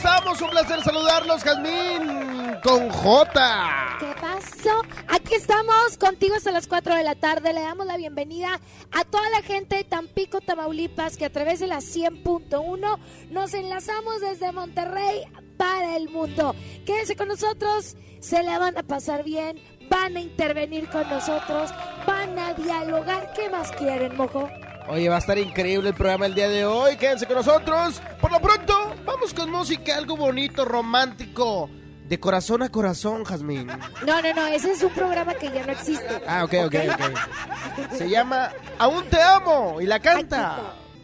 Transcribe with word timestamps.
¿Cómo 0.00 0.14
estamos? 0.14 0.40
Un 0.40 0.50
placer 0.50 0.82
saludarlos, 0.82 1.42
Jazmín 1.42 2.58
con 2.62 2.88
J. 2.88 3.96
¿Qué 3.98 4.14
pasó? 4.18 4.82
Aquí 5.08 5.34
estamos 5.34 5.98
contigo 5.98 6.36
hasta 6.36 6.50
las 6.52 6.66
4 6.66 6.94
de 6.94 7.02
la 7.02 7.14
tarde. 7.14 7.52
Le 7.52 7.60
damos 7.60 7.86
la 7.86 7.98
bienvenida 7.98 8.60
a 8.92 9.04
toda 9.04 9.28
la 9.30 9.42
gente 9.42 9.76
de 9.76 9.84
Tampico, 9.84 10.40
Tamaulipas, 10.40 11.18
que 11.18 11.26
a 11.26 11.30
través 11.30 11.60
de 11.60 11.66
la 11.66 11.78
100.1 11.78 12.98
nos 13.30 13.54
enlazamos 13.54 14.20
desde 14.22 14.52
Monterrey 14.52 15.24
para 15.58 15.96
el 15.96 16.08
mundo. 16.08 16.54
Quédense 16.86 17.14
con 17.14 17.28
nosotros, 17.28 17.96
se 18.20 18.42
la 18.42 18.58
van 18.58 18.78
a 18.78 18.82
pasar 18.82 19.22
bien, 19.22 19.58
van 19.90 20.16
a 20.16 20.20
intervenir 20.20 20.88
con 20.88 21.08
nosotros, 21.10 21.70
van 22.06 22.38
a 22.38 22.54
dialogar. 22.54 23.32
¿Qué 23.34 23.50
más 23.50 23.70
quieren, 23.72 24.16
mojo? 24.16 24.48
Oye, 24.88 25.08
va 25.08 25.16
a 25.16 25.18
estar 25.18 25.38
increíble 25.38 25.90
el 25.90 25.94
programa 25.94 26.26
el 26.26 26.34
día 26.34 26.48
de 26.48 26.64
hoy. 26.64 26.96
Quédense 26.96 27.26
con 27.26 27.36
nosotros. 27.36 28.00
Por 28.20 28.32
lo 28.32 28.40
pronto, 28.40 28.94
vamos 29.04 29.32
con 29.34 29.50
música, 29.50 29.96
algo 29.96 30.16
bonito, 30.16 30.64
romántico. 30.64 31.70
De 32.08 32.18
corazón 32.18 32.62
a 32.64 32.68
corazón, 32.70 33.24
Jazmín. 33.24 33.68
No, 34.04 34.20
no, 34.20 34.34
no, 34.34 34.46
ese 34.48 34.72
es 34.72 34.82
un 34.82 34.90
programa 34.90 35.34
que 35.34 35.48
ya 35.50 35.64
no 35.64 35.70
existe. 35.70 36.20
Ah, 36.26 36.42
ok, 36.42 36.54
ok, 36.66 36.74
ok. 36.92 37.92
Se 37.96 38.08
llama 38.10 38.50
Aún 38.78 39.04
te 39.04 39.22
amo 39.22 39.80
y 39.80 39.86
la 39.86 40.00
canta. 40.00 40.58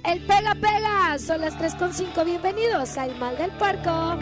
El 0.05 0.21
pega 0.23 0.55
pega, 0.55 1.19
son 1.19 1.43
las 1.43 1.55
3.5. 1.55 2.25
Bienvenidos 2.25 2.97
al 2.99 3.17
mal 3.17 3.39
del 3.39 3.53
puerco. 3.53 4.19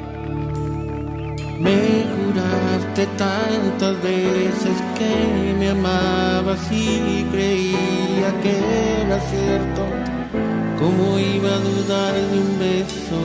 Me 1.64 2.04
juraste 2.14 3.06
tantas 3.16 4.02
veces 4.02 4.76
que 4.98 5.54
me 5.58 5.70
amabas 5.70 6.60
y 6.70 7.24
creía 7.32 8.30
que 8.42 8.54
era 9.00 9.18
cierto. 9.30 9.82
¿Cómo 10.78 11.18
iba 11.18 11.54
a 11.54 11.58
dudar 11.70 12.12
de 12.12 12.38
un 12.38 12.58
beso? 12.58 13.20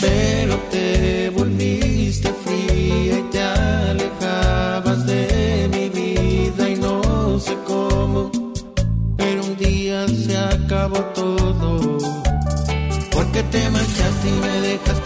Pero 0.00 0.56
te 0.70 1.30
volviste 1.36 2.32
fría 2.44 3.18
y 3.18 3.22
te 3.30 3.42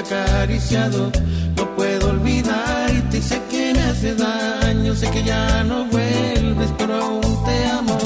acariciado. 0.00 1.10
No 1.56 1.76
puedo 1.76 2.10
olvidarte 2.10 3.18
y 3.18 3.22
sé 3.22 3.40
que 3.50 3.74
me 3.74 3.82
hace 3.82 4.14
daño, 4.14 4.94
sé 4.94 5.10
que 5.10 5.22
ya 5.22 5.62
no 5.64 5.84
vuelves, 5.86 6.70
pero 6.78 6.94
aún 6.94 7.44
te 7.44 7.66
amo, 7.66 7.98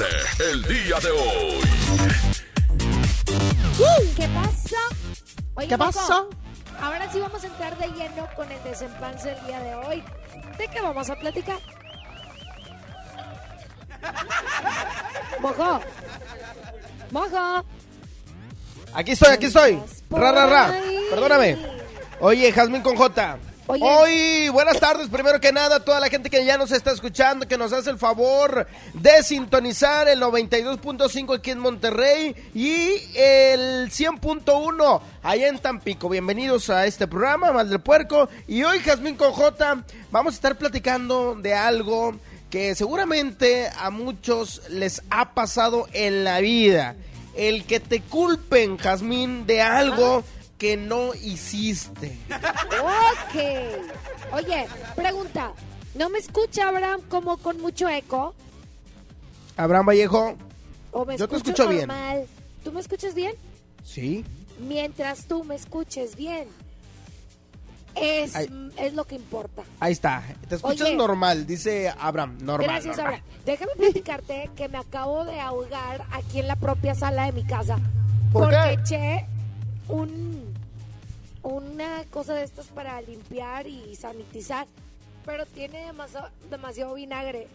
el 0.00 0.62
día 0.64 0.98
de 0.98 1.10
hoy. 1.12 1.60
¿Qué 4.16 4.28
pasa? 4.28 4.76
Oye, 5.54 5.68
¿Qué 5.68 5.76
Mojo, 5.76 5.92
pasó? 5.92 6.30
Ahora 6.80 7.12
sí 7.12 7.20
vamos 7.20 7.44
a 7.44 7.46
entrar 7.46 7.78
de 7.78 7.86
lleno 7.92 8.28
con 8.34 8.50
el 8.50 8.60
desempance 8.64 9.30
el 9.32 9.46
día 9.46 9.60
de 9.60 9.74
hoy. 9.76 10.02
¿De 10.58 10.66
qué 10.66 10.80
vamos 10.80 11.08
a 11.10 11.14
platicar? 11.14 11.58
Mojo. 15.40 15.80
Mojo. 17.12 17.64
Aquí 18.94 19.12
estoy, 19.12 19.32
aquí 19.32 19.46
estoy. 19.46 19.80
Ra, 20.10 20.32
ra, 20.32 20.46
ra. 20.46 20.74
Perdóname. 21.10 21.56
Oye, 22.18 22.50
Jazmín 22.50 22.82
con 22.82 22.96
J. 22.96 23.38
Oye, 23.66 23.82
Hoy, 23.82 24.48
buenas 24.50 24.78
tardes, 24.78 25.08
primero 25.08 25.40
que 25.40 25.50
nada, 25.50 25.76
a 25.76 25.80
toda 25.80 25.98
la 25.98 26.10
gente 26.10 26.28
que 26.28 26.44
ya 26.44 26.58
nos 26.58 26.70
está 26.70 26.92
escuchando, 26.92 27.48
que 27.48 27.56
nos 27.56 27.72
hace 27.72 27.88
el 27.88 27.98
favor 27.98 28.66
de 28.92 29.22
sintonizar 29.22 30.06
el 30.06 30.20
92.5 30.20 31.38
aquí 31.38 31.52
en 31.52 31.60
Monterrey 31.60 32.36
y 32.52 32.90
el 33.14 33.90
100.1 33.90 35.00
allá 35.22 35.48
en 35.48 35.58
Tampico. 35.58 36.10
Bienvenidos 36.10 36.68
a 36.68 36.84
este 36.84 37.06
programa, 37.06 37.52
Mal 37.52 37.70
del 37.70 37.80
Puerco. 37.80 38.28
Y 38.46 38.64
hoy, 38.64 38.80
Jazmín 38.80 39.16
con 39.16 39.32
J, 39.32 39.82
vamos 40.10 40.34
a 40.34 40.36
estar 40.36 40.58
platicando 40.58 41.34
de 41.34 41.54
algo 41.54 42.16
que 42.50 42.74
seguramente 42.74 43.70
a 43.78 43.88
muchos 43.88 44.60
les 44.68 45.00
ha 45.08 45.32
pasado 45.32 45.88
en 45.94 46.22
la 46.22 46.40
vida. 46.40 46.96
El 47.34 47.64
que 47.64 47.80
te 47.80 48.02
culpen, 48.02 48.76
Jazmín, 48.76 49.46
de 49.46 49.62
algo 49.62 50.22
que 50.64 50.78
no 50.78 51.14
hiciste. 51.14 52.16
ok. 52.30 54.32
Oye, 54.32 54.66
pregunta. 54.96 55.52
¿No 55.94 56.08
me 56.08 56.18
escucha 56.18 56.68
Abraham 56.68 57.02
como 57.10 57.36
con 57.36 57.60
mucho 57.60 57.86
eco? 57.86 58.34
Abraham 59.58 59.84
Vallejo, 59.84 60.38
¿O 60.90 61.04
me 61.04 61.18
Yo 61.18 61.28
te 61.28 61.36
escucho 61.36 61.68
bien. 61.68 61.90
¿Tú 62.64 62.72
me 62.72 62.80
escuchas 62.80 63.14
bien? 63.14 63.34
sí. 63.82 64.24
Mientras 64.58 65.26
tú 65.26 65.44
me 65.44 65.54
escuches 65.54 66.16
bien. 66.16 66.48
Es, 67.94 68.34
es 68.78 68.94
lo 68.94 69.04
que 69.04 69.16
importa. 69.16 69.64
Ahí 69.80 69.92
está. 69.92 70.22
Te 70.48 70.54
escuchas 70.54 70.88
Oye. 70.88 70.96
normal, 70.96 71.46
dice 71.46 71.92
Abraham. 71.98 72.38
Normal. 72.40 72.68
Gracias, 72.68 72.96
normal. 72.96 73.16
Abraham. 73.16 73.42
Déjame 73.44 73.72
platicarte 73.76 74.50
que 74.56 74.70
me 74.70 74.78
acabo 74.78 75.26
de 75.26 75.40
ahogar 75.40 76.06
aquí 76.12 76.40
en 76.40 76.48
la 76.48 76.56
propia 76.56 76.94
sala 76.94 77.26
de 77.26 77.32
mi 77.32 77.44
casa. 77.44 77.76
¿Por 78.32 78.44
porque 78.44 78.56
qué? 78.56 78.72
eché 78.94 79.26
un, 79.88 80.43
una 81.44 82.02
cosa 82.10 82.34
de 82.34 82.42
estas 82.42 82.66
para 82.66 83.00
limpiar 83.02 83.68
y 83.68 83.94
sanitizar. 83.94 84.66
Pero 85.24 85.46
tiene 85.46 85.86
demasiado, 85.86 86.28
demasiado 86.50 86.94
vinagre. 86.94 87.46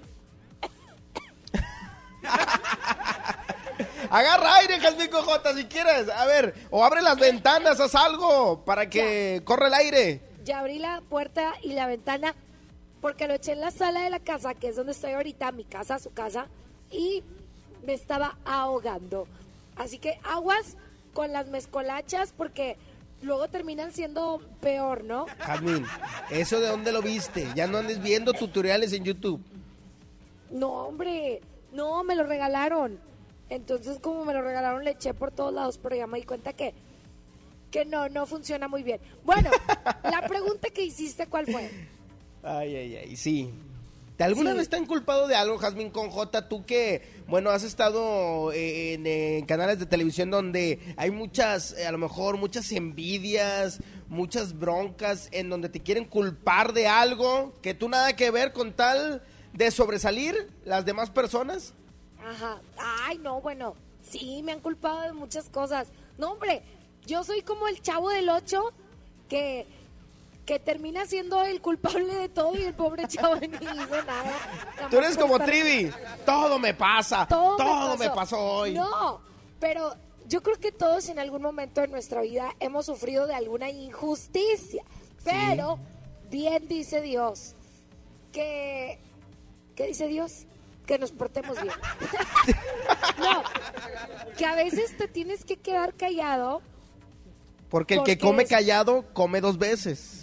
Agarra 4.10 4.56
aire, 4.56 4.80
Jazmín 4.80 5.10
Cojota, 5.10 5.54
si 5.54 5.66
quieres. 5.66 6.10
A 6.10 6.26
ver, 6.26 6.56
o 6.72 6.84
abre 6.84 7.02
las 7.02 7.20
ventanas, 7.20 7.80
haz 7.80 7.96
algo 7.96 8.64
para 8.66 8.90
que 8.90 9.42
corra 9.44 9.68
el 9.68 9.74
aire. 9.74 10.22
Ya 10.46 10.60
abrí 10.60 10.80
la 10.80 11.02
puerta 11.10 11.54
y 11.62 11.74
la 11.74 11.86
ventana 11.88 12.34
porque 13.02 13.28
lo 13.28 13.34
eché 13.36 13.54
en 13.54 13.62
la 13.62 13.72
sala 13.72 14.02
de 14.02 14.10
la 14.10 14.20
casa, 14.20 14.54
que 14.54 14.70
es 14.70 14.76
donde 14.76 14.92
estoy 14.92 15.12
ahorita, 15.14 15.52
mi 15.52 15.64
casa, 15.64 16.00
su 16.00 16.12
casa, 16.12 16.48
y 16.92 17.24
me 17.86 17.94
estaba 17.94 18.38
ahogando. 18.46 19.28
Así 19.76 20.00
que 20.00 20.20
aguas 20.24 20.76
con 21.14 21.32
las 21.32 21.48
mezcolachas 21.48 22.34
porque 22.36 22.78
luego 23.22 23.48
terminan 23.48 23.92
siendo 23.92 24.42
peor, 24.62 25.04
¿no? 25.04 25.26
Jazmín, 25.40 25.86
¿eso 26.30 26.60
de 26.60 26.68
dónde 26.68 26.92
lo 26.92 27.02
viste? 27.02 27.48
Ya 27.56 27.68
no 27.68 27.78
andes 27.78 28.02
viendo 28.02 28.34
tutoriales 28.34 28.94
en 28.94 29.04
YouTube. 29.04 29.42
No, 30.52 30.88
hombre, 30.88 31.42
no, 31.74 32.04
me 32.04 32.16
lo 32.16 32.24
regalaron. 32.24 33.00
Entonces, 33.50 34.00
como 34.00 34.26
me 34.26 34.34
lo 34.34 34.42
regalaron, 34.42 34.84
le 34.84 34.92
eché 34.92 35.14
por 35.14 35.32
todos 35.32 35.54
lados, 35.54 35.78
pero 35.78 35.96
ya 35.96 36.08
me 36.08 36.20
di 36.20 36.26
cuenta 36.26 36.54
que, 36.54 36.74
que 37.72 37.86
no, 37.86 38.10
no 38.10 38.26
funciona 38.26 38.68
muy 38.68 38.84
bien. 38.84 39.00
Bueno, 39.24 39.50
la 40.04 40.28
pregunta 40.28 40.70
que 40.70 40.84
hiciste, 40.84 41.28
¿cuál 41.28 41.46
fue? 41.48 41.70
Ay, 42.44 42.76
ay, 42.76 42.96
ay, 42.96 43.16
sí. 43.16 43.52
¿Te 44.20 44.26
alguna 44.26 44.52
Sí. 44.52 44.58
vez 44.58 44.68
te 44.68 44.76
han 44.76 44.86
culpado 44.86 45.30
de 45.30 45.36
algo, 45.38 45.58
Jazmín 45.58 45.92
con 45.92 46.10
J? 46.10 46.50
Tú 46.50 46.66
que, 46.66 47.24
bueno, 47.30 47.52
has 47.52 47.64
estado 47.64 48.52
eh, 48.52 48.96
en, 48.96 49.08
eh, 49.08 49.46
canales 49.48 49.80
de 49.80 49.86
televisión 49.86 50.30
donde 50.30 50.78
hay 50.98 51.10
muchas, 51.10 51.72
eh, 51.78 51.88
a 51.88 51.92
lo 51.94 52.00
mejor, 52.00 52.36
muchas 52.36 52.70
envidias, 52.74 53.80
muchas 54.10 54.60
broncas, 54.60 55.30
en 55.32 55.50
donde 55.50 55.70
te 55.70 55.80
quieren 55.80 56.04
culpar 56.04 56.74
de 56.74 56.86
algo 56.86 57.54
que 57.62 57.74
tú 57.74 57.88
nada 57.88 58.14
que 58.18 58.30
ver 58.30 58.52
con 58.52 58.74
tal 58.74 59.24
de 59.54 59.72
sobresalir 59.72 60.50
las 60.66 60.84
demás 60.84 61.10
personas. 61.10 61.74
Ajá. 62.22 62.60
Ay, 62.78 63.20
no, 63.20 63.40
bueno, 63.40 63.76
sí, 64.02 64.42
me 64.44 64.52
han 64.52 64.60
culpado 64.60 65.00
de 65.00 65.14
muchas 65.14 65.48
cosas. 65.48 65.88
No, 66.18 66.34
hombre, 66.34 66.62
yo 67.08 67.24
soy 67.24 67.42
como 67.42 67.70
el 67.70 67.82
chavo 67.82 68.10
del 68.10 68.28
8 68.28 68.62
que, 69.30 69.66
que 70.50 70.58
termina 70.58 71.06
siendo 71.06 71.44
el 71.44 71.62
culpable 71.62 72.12
de 72.12 72.28
todo 72.28 72.56
y 72.58 72.64
el 72.64 72.74
pobre 72.74 73.08
chavo 73.08 73.36
ni 73.40 73.46
hizo 73.56 74.04
nada. 74.04 74.34
Tú 74.90 74.98
eres 74.98 75.16
como 75.16 75.36
estar- 75.36 75.46
Trivi, 75.48 75.92
todo 76.26 76.58
me 76.58 76.74
pasa, 76.74 77.28
todo, 77.28 77.56
Todo, 77.56 77.98
me, 77.98 78.10
pasó. 78.10 78.40
hoy. 78.40 78.74
No, 78.74 79.22
pero 79.60 79.96
yo 80.28 80.42
creo 80.42 80.60
que 80.60 80.72
todos 80.72 81.08
en 81.10 81.20
algún 81.20 81.44
momento 81.44 81.82
de 81.82 81.88
nuestra 81.88 82.22
vida 82.22 82.50
hemos 82.60 82.88
sufrido 82.88 83.28
de 83.28 83.36
alguna 83.36 83.70
injusticia. 83.70 84.82
Pero 85.24 85.78
bien 86.32 86.68
dice 86.68 87.02
Dios 87.02 87.54
que... 88.32 88.98
¿Qué 89.76 89.86
dice 89.86 90.08
Dios? 90.08 90.48
Que 90.88 90.98
nos 90.98 91.12
portemos 91.12 91.62
bien. 91.62 91.76
no, 93.20 93.44
que 94.36 94.46
a 94.48 94.56
veces 94.56 94.98
te 94.98 95.08
tienes 95.08 95.46
que 95.46 95.58
quedar 95.58 95.94
callado. 95.94 96.64
Porque 97.70 97.94
el 97.94 98.04
que 98.04 98.18
come 98.18 98.42
es- 98.44 98.50
callado 98.50 99.06
come 99.14 99.42
dos 99.42 99.60
veces. 99.60 100.19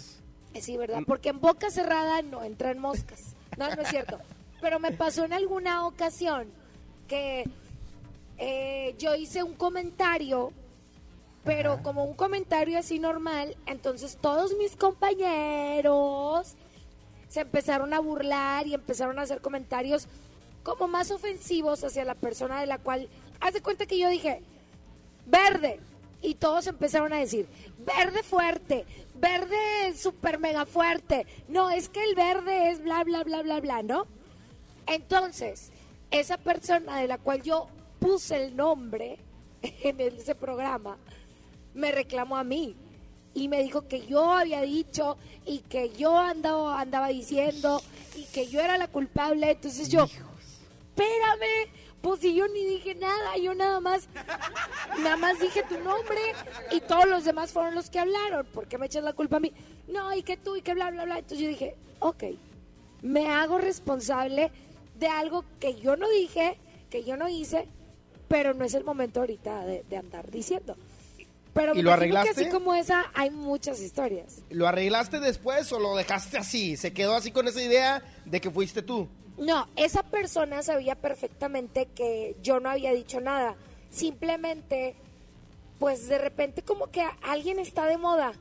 Sí, 0.61 0.77
¿verdad? 0.77 1.01
Porque 1.05 1.29
en 1.29 1.39
boca 1.39 1.69
cerrada 1.69 2.21
no 2.21 2.43
entran 2.43 2.79
moscas. 2.79 3.35
No, 3.57 3.73
no 3.75 3.81
es 3.81 3.89
cierto. 3.89 4.19
Pero 4.61 4.79
me 4.79 4.91
pasó 4.91 5.25
en 5.25 5.33
alguna 5.33 5.85
ocasión 5.85 6.47
que 7.07 7.45
eh, 8.37 8.95
yo 8.97 9.15
hice 9.15 9.43
un 9.43 9.53
comentario, 9.53 10.51
pero 11.43 11.81
como 11.81 12.03
un 12.03 12.13
comentario 12.13 12.77
así 12.77 12.99
normal, 12.99 13.55
entonces 13.65 14.17
todos 14.19 14.55
mis 14.57 14.75
compañeros 14.75 16.55
se 17.29 17.41
empezaron 17.41 17.93
a 17.93 17.99
burlar 17.99 18.67
y 18.67 18.73
empezaron 18.73 19.17
a 19.19 19.21
hacer 19.21 19.41
comentarios 19.41 20.07
como 20.63 20.87
más 20.87 21.11
ofensivos 21.11 21.83
hacia 21.83 22.03
la 22.03 22.15
persona 22.15 22.59
de 22.59 22.67
la 22.67 22.77
cual, 22.77 23.07
haz 23.39 23.53
de 23.53 23.61
cuenta 23.61 23.85
que 23.85 23.97
yo 23.97 24.09
dije, 24.09 24.41
verde. 25.25 25.79
Y 26.21 26.35
todos 26.35 26.67
empezaron 26.67 27.13
a 27.13 27.19
decir, 27.19 27.47
verde 27.79 28.23
fuerte, 28.23 28.85
verde 29.15 29.95
super 29.95 30.39
mega 30.39 30.65
fuerte. 30.65 31.25
No, 31.47 31.69
es 31.69 31.89
que 31.89 32.03
el 32.03 32.15
verde 32.15 32.71
es 32.71 32.83
bla, 32.83 33.03
bla, 33.03 33.23
bla, 33.23 33.43
bla, 33.43 33.59
bla, 33.59 33.83
¿no? 33.83 34.07
Entonces, 34.87 35.71
esa 36.11 36.37
persona 36.37 36.97
de 36.97 37.07
la 37.07 37.17
cual 37.17 37.41
yo 37.43 37.67
puse 37.99 38.43
el 38.45 38.55
nombre 38.55 39.19
en 39.61 39.99
ese 39.99 40.35
programa, 40.35 40.97
me 41.73 41.91
reclamó 41.91 42.37
a 42.37 42.43
mí 42.43 42.75
y 43.33 43.47
me 43.49 43.61
dijo 43.61 43.87
que 43.87 44.05
yo 44.07 44.31
había 44.31 44.61
dicho 44.61 45.17
y 45.45 45.59
que 45.59 45.91
yo 45.91 46.17
andaba, 46.17 46.81
andaba 46.81 47.09
diciendo 47.09 47.81
y 48.15 48.23
que 48.23 48.47
yo 48.47 48.61
era 48.61 48.77
la 48.77 48.87
culpable. 48.87 49.51
Entonces 49.51 49.89
yo, 49.89 50.05
espérame, 50.05 51.69
pues 52.01 52.21
si 52.21 52.35
yo 52.35 52.47
ni 52.47 52.65
dije 52.65 52.95
nada, 52.95 53.37
yo 53.37 53.53
nada 53.53 53.79
más, 53.79 54.07
nada 54.99 55.17
más 55.17 55.39
dije 55.39 55.63
tu 55.67 55.79
nombre 55.79 56.19
y 56.71 56.79
todos 56.81 57.07
los 57.07 57.25
demás 57.25 57.51
fueron 57.51 57.75
los 57.75 57.89
que 57.89 57.99
hablaron. 57.99 58.45
¿Por 58.45 58.67
qué 58.67 58.77
me 58.77 58.85
echas 58.85 59.03
la 59.03 59.13
culpa 59.13 59.37
a 59.37 59.39
mí? 59.39 59.51
No, 59.87 60.13
y 60.13 60.23
que 60.23 60.37
tú, 60.37 60.55
y 60.55 60.61
que 60.61 60.73
bla, 60.73 60.91
bla, 60.91 61.05
bla. 61.05 61.19
Entonces 61.19 61.39
yo 61.39 61.47
dije, 61.49 61.75
ok, 61.99 62.23
me 63.01 63.29
hago 63.29 63.57
responsable 63.57 64.51
de 64.99 65.07
algo 65.07 65.43
que 65.59 65.75
yo 65.79 65.95
no 65.95 66.09
dije, 66.09 66.57
que 66.89 67.03
yo 67.03 67.17
no 67.17 67.29
hice, 67.29 67.67
pero 68.27 68.53
no 68.53 68.65
es 68.65 68.73
el 68.73 68.83
momento 68.83 69.21
ahorita 69.21 69.65
de, 69.65 69.83
de 69.89 69.97
andar 69.97 70.29
diciendo. 70.31 70.75
Pero 71.53 71.73
¿Y 71.73 71.81
lo 71.81 71.89
imagino 71.89 72.13
que 72.13 72.19
arreglaste? 72.19 72.41
así 72.41 72.49
como 72.51 72.75
esa 72.75 73.05
hay 73.15 73.31
muchas 73.31 73.81
historias. 73.81 74.43
¿Lo 74.49 74.67
arreglaste 74.67 75.19
después 75.19 75.71
o 75.71 75.79
lo 75.79 75.95
dejaste 75.95 76.37
así? 76.37 76.77
¿Se 76.77 76.93
quedó 76.93 77.15
así 77.15 77.31
con 77.31 77.47
esa 77.47 77.61
idea 77.61 78.03
de 78.25 78.39
que 78.39 78.51
fuiste 78.51 78.83
tú? 78.83 79.07
No, 79.37 79.67
esa 79.75 80.03
persona 80.03 80.63
sabía 80.63 80.95
perfectamente 80.95 81.85
que 81.95 82.35
yo 82.41 82.59
no 82.59 82.69
había 82.69 82.91
dicho 82.93 83.21
nada. 83.21 83.55
Simplemente, 83.91 84.95
pues 85.79 86.07
de 86.07 86.17
repente 86.17 86.63
como 86.63 86.87
que 86.87 87.05
alguien 87.23 87.59
está 87.59 87.85
de 87.85 87.97
moda. 87.97 88.33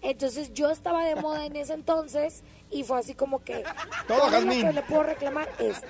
Entonces 0.00 0.52
yo 0.54 0.70
estaba 0.70 1.04
de 1.04 1.16
moda 1.16 1.44
en 1.46 1.56
ese 1.56 1.74
entonces 1.74 2.42
y 2.70 2.84
fue 2.84 2.98
así 3.00 3.14
como 3.14 3.42
que 3.42 3.64
Todo, 4.06 4.28
Jazmín. 4.30 4.62
que 4.66 4.72
le 4.72 4.82
puedo 4.82 5.02
reclamar 5.02 5.48
esto. 5.58 5.86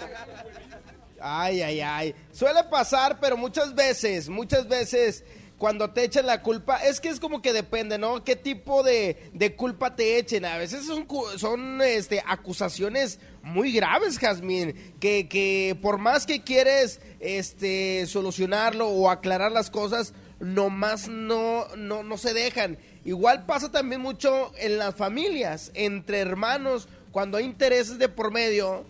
Ay, 1.21 1.63
ay, 1.63 1.81
ay. 1.81 2.15
Suele 2.33 2.65
pasar, 2.65 3.19
pero 3.21 3.37
muchas 3.37 3.75
veces, 3.75 4.29
muchas 4.29 4.67
veces 4.69 5.25
cuando 5.59 5.91
te 5.91 6.05
echan 6.05 6.27
la 6.27 6.41
culpa, 6.41 6.77
es 6.77 7.01
que 7.01 7.09
es 7.09 7.19
como 7.19 7.43
que 7.43 7.53
depende, 7.53 7.99
¿no? 7.99 8.23
¿Qué 8.23 8.37
tipo 8.37 8.85
de, 8.85 9.31
de 9.35 9.57
culpa 9.57 9.97
te 9.97 10.17
echen? 10.17 10.45
A 10.45 10.57
veces 10.57 10.87
son, 10.87 11.07
son 11.37 11.83
este, 11.83 12.23
acusaciones 12.25 13.19
muy 13.43 13.73
graves, 13.73 14.19
Jazmín, 14.19 14.95
que, 15.01 15.29
que 15.29 15.77
por 15.83 15.99
más 15.99 16.27
que 16.27 16.43
quieres 16.43 17.01
este, 17.19 18.07
solucionarlo 18.07 18.89
o 18.89 19.11
aclarar 19.11 19.51
las 19.51 19.69
cosas, 19.69 20.15
nomás 20.39 21.09
no, 21.09 21.67
no, 21.77 22.05
no 22.05 22.19
se 22.19 22.35
dejan. 22.35 22.79
Igual 23.05 23.45
pasa 23.45 23.73
también 23.73 24.01
mucho 24.01 24.53
en 24.59 24.79
las 24.79 24.95
familias, 24.95 25.73
entre 25.75 26.21
hermanos, 26.21 26.89
cuando 27.11 27.37
hay 27.37 27.45
intereses 27.45 27.99
de 27.99 28.09
por 28.09 28.33
medio. 28.33 28.85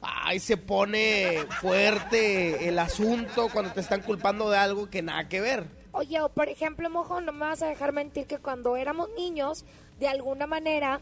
Ay, 0.00 0.38
se 0.38 0.56
pone 0.56 1.44
fuerte 1.60 2.68
el 2.68 2.78
asunto 2.78 3.48
cuando 3.52 3.72
te 3.72 3.80
están 3.80 4.00
culpando 4.00 4.48
de 4.48 4.56
algo 4.56 4.88
que 4.88 5.02
nada 5.02 5.28
que 5.28 5.40
ver. 5.40 5.77
Oye, 5.98 6.20
o 6.20 6.28
por 6.28 6.48
ejemplo, 6.48 6.88
Mojo, 6.88 7.20
no 7.20 7.32
me 7.32 7.40
vas 7.40 7.60
a 7.60 7.66
dejar 7.66 7.92
mentir 7.92 8.28
que 8.28 8.38
cuando 8.38 8.76
éramos 8.76 9.08
niños, 9.16 9.64
de 9.98 10.06
alguna 10.06 10.46
manera, 10.46 11.00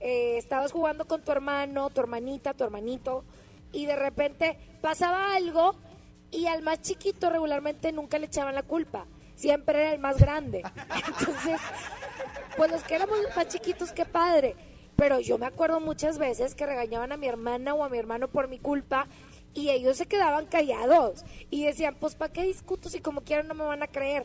eh, 0.00 0.38
estabas 0.38 0.72
jugando 0.72 1.06
con 1.06 1.20
tu 1.20 1.32
hermano, 1.32 1.90
tu 1.90 2.00
hermanita, 2.00 2.54
tu 2.54 2.64
hermanito, 2.64 3.24
y 3.72 3.84
de 3.84 3.94
repente 3.94 4.56
pasaba 4.80 5.34
algo 5.34 5.74
y 6.30 6.46
al 6.46 6.62
más 6.62 6.80
chiquito 6.80 7.28
regularmente 7.28 7.92
nunca 7.92 8.18
le 8.18 8.24
echaban 8.24 8.54
la 8.54 8.62
culpa, 8.62 9.04
siempre 9.36 9.82
era 9.82 9.92
el 9.92 9.98
más 9.98 10.16
grande. 10.16 10.62
Entonces, 11.06 11.60
pues 12.56 12.70
los 12.70 12.82
que 12.84 12.94
éramos 12.94 13.18
más 13.36 13.48
chiquitos, 13.48 13.92
qué 13.92 14.06
padre. 14.06 14.56
Pero 14.96 15.20
yo 15.20 15.36
me 15.36 15.44
acuerdo 15.44 15.78
muchas 15.78 16.16
veces 16.16 16.54
que 16.54 16.64
regañaban 16.64 17.12
a 17.12 17.18
mi 17.18 17.28
hermana 17.28 17.74
o 17.74 17.84
a 17.84 17.90
mi 17.90 17.98
hermano 17.98 18.28
por 18.28 18.48
mi 18.48 18.58
culpa 18.58 19.08
y 19.54 19.70
ellos 19.70 19.96
se 19.96 20.06
quedaban 20.06 20.46
callados 20.46 21.24
y 21.50 21.64
decían, 21.64 21.96
pues 21.98 22.14
¿para 22.14 22.32
qué 22.32 22.42
discuto 22.42 22.88
si 22.88 23.00
como 23.00 23.22
quieran 23.22 23.48
no 23.48 23.54
me 23.54 23.64
van 23.64 23.82
a 23.82 23.88
creer? 23.88 24.24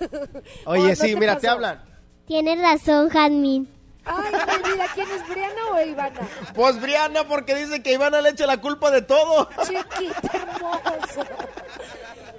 ¿O 0.66 0.72
Oye, 0.72 0.96
sí, 0.96 1.12
te 1.12 1.16
mira, 1.16 1.38
te 1.38 1.48
hablan. 1.48 1.82
Tienes 2.26 2.60
razón, 2.60 3.08
Jazmín. 3.08 3.68
Ay, 4.04 4.32
mi 4.32 4.70
vida, 4.70 4.86
¿quién 4.94 5.08
es 5.10 5.28
Briana 5.28 5.68
o 5.72 5.80
Ivana? 5.80 6.28
Pues 6.54 6.80
Briana, 6.80 7.26
porque 7.26 7.56
dice 7.56 7.82
que 7.82 7.92
Ivana 7.92 8.20
le 8.20 8.30
echa 8.30 8.46
la 8.46 8.60
culpa 8.60 8.90
de 8.90 9.02
todo. 9.02 9.48
Chiquita 9.66 10.30
hermosa. 10.32 11.26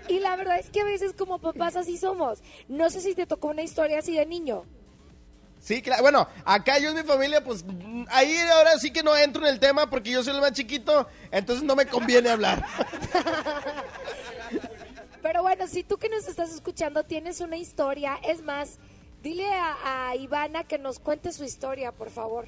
Y 0.08 0.20
la 0.20 0.38
verdad 0.38 0.60
es 0.60 0.70
que 0.70 0.82
a 0.82 0.86
veces 0.86 1.14
como 1.14 1.40
papás 1.40 1.76
así 1.76 1.98
somos. 1.98 2.42
No 2.70 2.90
sé 2.90 3.02
si 3.02 3.16
te 3.16 3.26
tocó 3.26 3.50
una 3.50 3.64
historia 3.64 4.00
así 4.00 4.16
de 4.16 4.26
niño. 4.26 4.64
Sí, 5.68 5.82
claro. 5.82 6.02
Bueno, 6.02 6.30
acá 6.46 6.80
yo 6.80 6.92
en 6.92 6.96
mi 6.96 7.04
familia, 7.04 7.44
pues 7.44 7.66
ahí 8.08 8.38
ahora 8.54 8.80
sí 8.80 8.90
que 8.90 9.04
no 9.04 9.18
entro 9.18 9.46
en 9.46 9.54
el 9.54 9.60
tema 9.60 9.90
porque 9.90 10.12
yo 10.12 10.24
soy 10.24 10.34
el 10.34 10.40
más 10.40 10.54
chiquito, 10.54 11.10
entonces 11.30 11.66
no 11.66 11.76
me 11.76 11.86
conviene 11.86 12.30
hablar. 12.30 12.66
Pero 15.22 15.42
bueno, 15.42 15.68
si 15.68 15.84
tú 15.84 15.98
que 15.98 16.08
nos 16.08 16.26
estás 16.26 16.52
escuchando 16.54 17.04
tienes 17.04 17.42
una 17.42 17.58
historia, 17.58 18.18
es 18.24 18.42
más, 18.44 18.80
dile 19.22 19.54
a, 19.54 20.08
a 20.08 20.16
Ivana 20.16 20.64
que 20.64 20.78
nos 20.80 21.00
cuente 21.00 21.34
su 21.34 21.44
historia, 21.44 21.92
por 21.92 22.12
favor. 22.12 22.48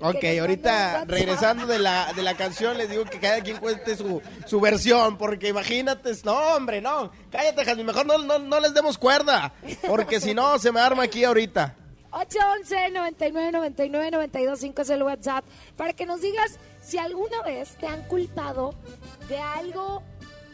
Ok, 0.00 0.24
ahorita 0.38 1.06
regresando 1.08 1.66
de 1.66 1.80
la, 1.80 2.12
de 2.12 2.22
la 2.22 2.36
canción, 2.36 2.78
les 2.78 2.88
digo 2.88 3.04
que 3.04 3.18
cada 3.18 3.40
quien 3.40 3.56
cuente 3.56 3.96
su, 3.96 4.22
su 4.46 4.60
versión, 4.60 5.18
porque 5.18 5.48
imagínate, 5.48 6.12
no, 6.22 6.38
hombre, 6.54 6.80
no, 6.80 7.10
cállate, 7.32 7.64
Jasmine, 7.64 7.88
mejor 7.88 8.06
no, 8.06 8.18
no, 8.18 8.38
no 8.38 8.60
les 8.60 8.74
demos 8.74 8.96
cuerda, 8.96 9.54
porque 9.88 10.20
si 10.20 10.34
no, 10.34 10.56
se 10.60 10.70
me 10.70 10.78
arma 10.78 11.02
aquí 11.02 11.24
ahorita. 11.24 11.74
811 12.12 12.90
99 12.90 13.52
99 13.52 14.10
92 14.10 14.58
5 14.58 14.82
es 14.82 14.90
el 14.90 15.02
WhatsApp 15.02 15.44
para 15.76 15.92
que 15.92 16.06
nos 16.06 16.20
digas 16.20 16.58
si 16.82 16.98
alguna 16.98 17.42
vez 17.42 17.76
te 17.78 17.86
han 17.86 18.02
culpado 18.02 18.74
de 19.28 19.38
algo 19.38 20.02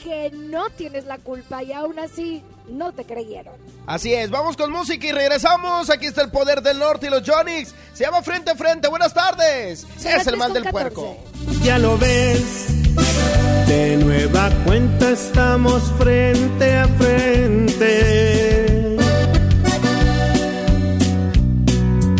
que 0.02 0.30
no 0.30 0.68
tienes 0.70 1.04
la 1.06 1.18
culpa 1.18 1.62
y 1.62 1.72
aún 1.72 1.98
así 1.98 2.42
no 2.68 2.92
te 2.92 3.04
creyeron. 3.04 3.54
Así 3.86 4.12
es, 4.12 4.30
vamos 4.30 4.56
con 4.56 4.70
música 4.70 5.06
y 5.06 5.12
regresamos. 5.12 5.90
Aquí 5.90 6.06
está 6.06 6.22
el 6.22 6.30
poder 6.30 6.62
del 6.62 6.78
norte 6.78 7.06
y 7.06 7.10
los 7.10 7.28
Jonix. 7.28 7.74
Se 7.94 8.04
llama 8.04 8.22
Frente 8.22 8.50
a 8.50 8.54
Frente. 8.56 8.88
Buenas 8.88 9.14
tardes. 9.14 9.86
Es 9.96 10.04
el 10.04 10.22
3 10.24 10.36
mal 10.36 10.52
del 10.52 10.64
14. 10.64 10.70
puerco. 10.70 11.16
Ya 11.62 11.78
lo 11.78 11.96
ves, 11.96 12.66
de 13.66 13.96
nueva 13.96 14.50
cuenta 14.64 15.10
estamos 15.10 15.82
frente 15.98 16.76
a 16.76 16.88
frente. 16.88 18.55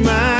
Viva 0.00 0.39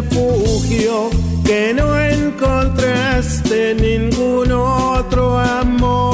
refugio 0.00 1.10
que 1.44 1.74
no 1.74 1.98
encontraste 2.00 3.72
en 3.72 3.76
ningún 3.78 4.50
otro 4.52 5.38
amor. 5.38 6.09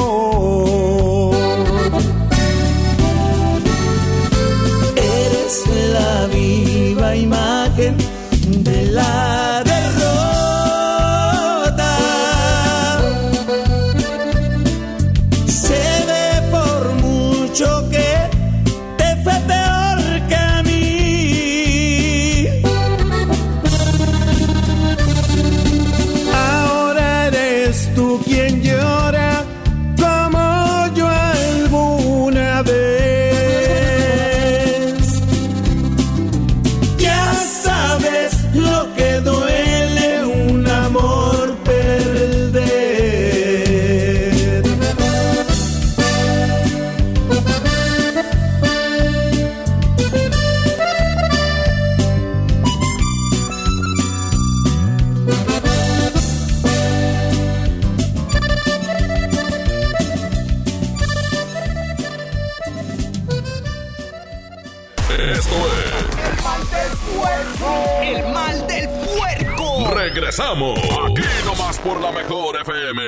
Regresamos. 70.17 70.79
Aquí 70.79 71.21
nomás 71.45 71.77
por 71.77 72.01
la 72.01 72.11
mejor 72.11 72.59
FM. 72.59 73.03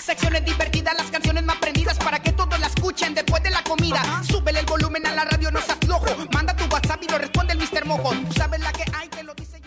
Secciones 0.00 0.42
divertidas, 0.42 0.94
las 0.96 1.10
canciones 1.10 1.44
más 1.44 1.56
prendidas 1.56 1.98
para 1.98 2.18
que 2.18 2.32
todos 2.32 2.58
la 2.58 2.66
escuchen 2.66 3.12
después 3.12 3.42
de 3.42 3.50
la 3.50 3.62
comida. 3.62 4.22
Súbele 4.26 4.60
el 4.60 4.64
volumen 4.64 5.06
a 5.06 5.12
la 5.12 5.26
radio, 5.26 5.50
no 5.50 5.60
seas 5.60 5.76
flojo. 5.84 6.06
Manda 6.32 6.56
tu 6.56 6.64
WhatsApp 6.72 7.02
y 7.02 7.08
lo 7.10 7.18
responde 7.18 7.52
el 7.52 7.58
Mr. 7.58 7.84
Mojo. 7.84 8.14
Tú 8.26 8.32
sabes 8.32 8.58
la 8.60 8.72
que 8.72 8.84
hay, 8.94 9.06
te 9.08 9.22
lo 9.22 9.34
dice 9.34 9.60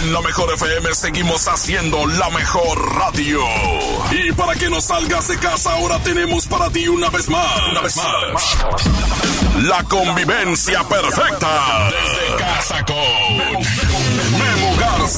En 0.00 0.12
la 0.12 0.20
mejor 0.20 0.52
FM 0.52 0.94
seguimos 0.96 1.46
haciendo 1.46 2.08
la 2.08 2.28
mejor 2.30 2.96
radio. 2.96 3.40
Y 4.10 4.32
para 4.32 4.56
que 4.56 4.68
no 4.68 4.80
salgas 4.80 5.28
de 5.28 5.38
casa, 5.38 5.74
ahora 5.74 6.00
tenemos 6.00 6.48
para 6.48 6.70
ti 6.70 6.88
una 6.88 7.08
vez 7.08 7.28
más. 7.28 7.68
Una 7.70 7.82
vez 7.82 7.96
más. 7.96 8.58
La 9.62 9.84
convivencia 9.84 10.82
perfecta. 10.88 11.88
Desde 11.88 12.36
casa 12.36 12.84
con 12.84 14.29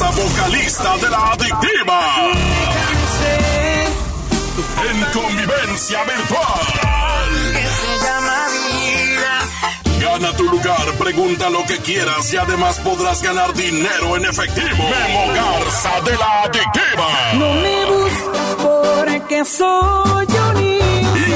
Vocalista 0.00 0.96
de 0.96 1.10
la 1.10 1.32
adictiva. 1.32 2.00
En 4.88 5.04
convivencia 5.12 6.02
virtual. 6.04 6.60
Gana 10.00 10.32
tu 10.34 10.44
lugar, 10.44 10.92
pregunta 10.98 11.50
lo 11.50 11.62
que 11.66 11.76
quieras 11.76 12.32
y 12.32 12.38
además 12.38 12.80
podrás 12.80 13.22
ganar 13.22 13.52
dinero 13.52 14.16
en 14.16 14.24
efectivo. 14.24 14.82
Memo 14.82 15.26
Garza 15.34 16.00
de 16.00 16.16
la 16.16 16.42
adictiva. 16.44 17.08
No 17.34 17.52
me 17.52 17.84
buscas 17.84 18.54
porque 18.62 19.44
soy 19.44 20.26
un 20.26 20.91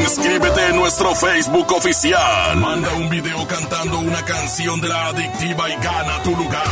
Inscríbete 0.07 0.69
en 0.69 0.77
nuestro 0.77 1.17
Facebook 1.17 1.73
oficial. 1.73 2.57
Manda 2.59 2.93
un 2.95 3.11
video 3.11 3.45
cantando 3.49 3.99
una 3.99 4.25
canción 4.25 4.81
de 4.81 4.89
la 4.89 5.09
adictiva 5.09 5.69
y 5.69 5.75
gana 5.83 6.23
tu 6.23 6.31
lugar. 6.37 6.65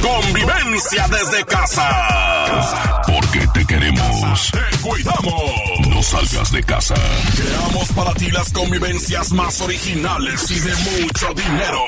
Convivencia 0.00 1.06
desde 1.08 1.44
casa. 1.44 3.02
Porque 3.06 3.46
te 3.48 3.66
queremos. 3.66 4.50
Te 4.50 4.78
cuidamos. 4.78 5.88
No 5.88 6.02
salgas 6.02 6.50
de 6.52 6.62
casa. 6.62 6.94
Creamos 7.36 7.92
para 7.92 8.14
ti 8.14 8.30
las 8.30 8.50
convivencias 8.50 9.30
más 9.32 9.60
originales 9.60 10.50
y 10.50 10.60
de 10.60 10.74
mucho 11.02 11.34
dinero. 11.34 11.84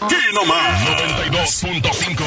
Aquí 0.00 0.14
nomás. 0.32 0.80
92.5. 1.32 2.24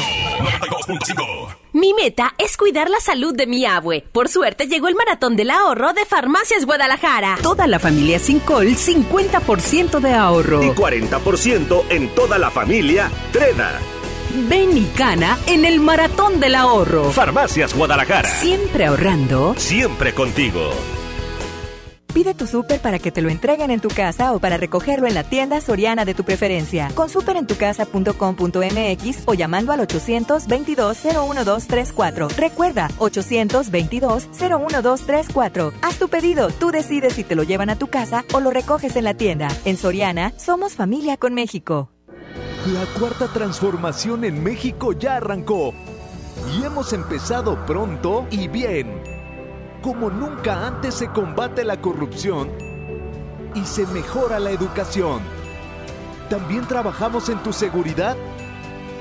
92.5. 0.58 1.61
Mi 1.74 1.94
meta 1.94 2.34
es 2.36 2.58
cuidar 2.58 2.90
la 2.90 3.00
salud 3.00 3.34
de 3.34 3.46
mi 3.46 3.64
abue. 3.64 4.04
Por 4.12 4.28
suerte 4.28 4.66
llegó 4.66 4.88
el 4.88 4.94
maratón 4.94 5.36
del 5.36 5.50
ahorro 5.50 5.94
de 5.94 6.04
Farmacias 6.04 6.66
Guadalajara. 6.66 7.38
Toda 7.42 7.66
la 7.66 7.78
familia 7.78 8.18
sin 8.18 8.40
col, 8.40 8.66
50% 8.66 10.00
de 10.00 10.12
ahorro. 10.12 10.62
Y 10.62 10.68
40% 10.68 11.84
en 11.88 12.14
toda 12.14 12.36
la 12.36 12.50
familia 12.50 13.10
Treda. 13.32 13.80
Ven 14.50 14.76
y 14.76 14.86
gana 14.98 15.38
en 15.46 15.64
el 15.64 15.80
maratón 15.80 16.40
del 16.40 16.56
ahorro. 16.56 17.10
Farmacias 17.10 17.74
Guadalajara. 17.74 18.28
Siempre 18.28 18.84
ahorrando. 18.84 19.54
Siempre 19.56 20.12
contigo. 20.12 20.72
Pide 22.12 22.34
tu 22.34 22.46
súper 22.46 22.78
para 22.80 22.98
que 22.98 23.10
te 23.10 23.22
lo 23.22 23.30
entreguen 23.30 23.70
en 23.70 23.80
tu 23.80 23.88
casa 23.88 24.34
o 24.34 24.38
para 24.38 24.58
recogerlo 24.58 25.06
en 25.06 25.14
la 25.14 25.24
tienda 25.24 25.62
soriana 25.62 26.04
de 26.04 26.12
tu 26.14 26.24
preferencia. 26.24 26.90
Con 26.94 27.08
superentucasa.com.mx 27.08 29.22
o 29.24 29.34
llamando 29.34 29.72
al 29.72 29.80
822-01234. 29.80 32.28
Recuerda, 32.36 32.90
822-01234. 32.98 35.72
Haz 35.80 35.98
tu 35.98 36.08
pedido, 36.08 36.50
tú 36.50 36.70
decides 36.70 37.14
si 37.14 37.24
te 37.24 37.34
lo 37.34 37.44
llevan 37.44 37.70
a 37.70 37.76
tu 37.76 37.86
casa 37.86 38.26
o 38.34 38.40
lo 38.40 38.50
recoges 38.50 38.94
en 38.96 39.04
la 39.04 39.14
tienda. 39.14 39.48
En 39.64 39.78
Soriana, 39.78 40.34
somos 40.36 40.74
familia 40.74 41.16
con 41.16 41.32
México. 41.32 41.88
La 42.66 42.84
cuarta 42.98 43.28
transformación 43.28 44.24
en 44.24 44.42
México 44.42 44.92
ya 44.92 45.16
arrancó. 45.16 45.72
Y 46.54 46.64
hemos 46.64 46.92
empezado 46.92 47.64
pronto 47.66 48.26
y 48.30 48.48
bien 48.48 49.11
como 49.82 50.10
nunca 50.10 50.66
antes 50.66 50.94
se 50.94 51.08
combate 51.08 51.64
la 51.64 51.80
corrupción 51.80 52.50
y 53.54 53.64
se 53.64 53.86
mejora 53.88 54.38
la 54.38 54.50
educación. 54.50 55.20
También 56.30 56.66
trabajamos 56.66 57.28
en 57.28 57.42
tu 57.42 57.52
seguridad 57.52 58.16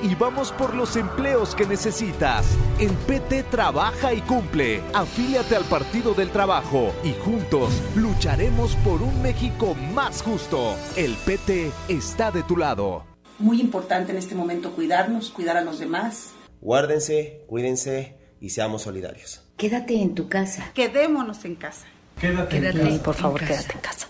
y 0.03 0.15
vamos 0.15 0.51
por 0.51 0.73
los 0.73 0.95
empleos 0.95 1.55
que 1.55 1.65
necesitas. 1.65 2.45
En 2.79 2.93
PT 2.95 3.43
trabaja 3.43 4.13
y 4.13 4.21
cumple. 4.21 4.81
Afíliate 4.93 5.55
al 5.55 5.63
Partido 5.65 6.13
del 6.13 6.31
Trabajo 6.31 6.91
y 7.03 7.13
juntos 7.13 7.71
lucharemos 7.95 8.75
por 8.77 9.01
un 9.01 9.21
México 9.21 9.75
más 9.93 10.23
justo. 10.23 10.75
El 10.97 11.13
PT 11.13 11.71
está 11.87 12.31
de 12.31 12.43
tu 12.43 12.57
lado. 12.57 13.05
Muy 13.37 13.61
importante 13.61 14.11
en 14.11 14.17
este 14.17 14.35
momento 14.35 14.71
cuidarnos, 14.71 15.29
cuidar 15.29 15.57
a 15.57 15.61
los 15.61 15.79
demás. 15.79 16.31
Guárdense, 16.59 17.45
cuídense 17.47 18.17
y 18.39 18.49
seamos 18.49 18.83
solidarios. 18.83 19.50
Quédate 19.61 19.93
en 19.93 20.15
tu 20.15 20.27
casa. 20.27 20.71
Quedémonos 20.73 21.45
en 21.45 21.53
casa. 21.53 21.85
Quédate, 22.19 22.59
quédate 22.59 22.81
en 22.81 22.97
por 22.97 23.13
favor, 23.13 23.39
quédate 23.39 23.73
en 23.73 23.79
casa. 23.79 24.07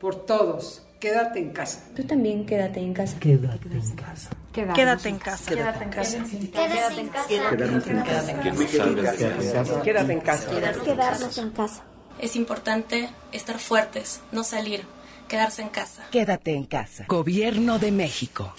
Por 0.00 0.24
todos, 0.24 0.86
quédate 0.98 1.38
en 1.38 1.50
casa. 1.50 1.82
Tú 1.94 2.02
también 2.04 2.46
quédate 2.46 2.80
en 2.80 2.94
casa. 2.94 3.18
Quédate 3.20 3.68
en 3.68 3.94
casa. 3.94 4.30
Quédate 4.54 5.08
en 5.10 5.18
casa. 5.18 5.50
Quédate 5.50 5.84
en 5.84 5.90
casa. 5.90 6.16
Quédate 6.50 7.00
en 7.02 7.08
casa. 7.08 7.28
Quédate 7.28 7.82
en 7.92 8.00
casa. 8.00 9.82
Quédate 9.82 10.12
en 10.14 10.20
casa. 10.20 10.50
Quedarnos 10.82 11.36
en 11.36 11.50
casa. 11.50 11.82
Es 12.18 12.34
importante 12.34 13.10
estar 13.32 13.58
fuertes, 13.58 14.22
no 14.32 14.44
salir, 14.44 14.86
quedarse 15.28 15.60
en 15.60 15.68
casa. 15.68 16.04
Quédate 16.10 16.54
en 16.54 16.64
casa. 16.64 17.04
Gobierno 17.06 17.78
de 17.78 17.92
México. 17.92 18.54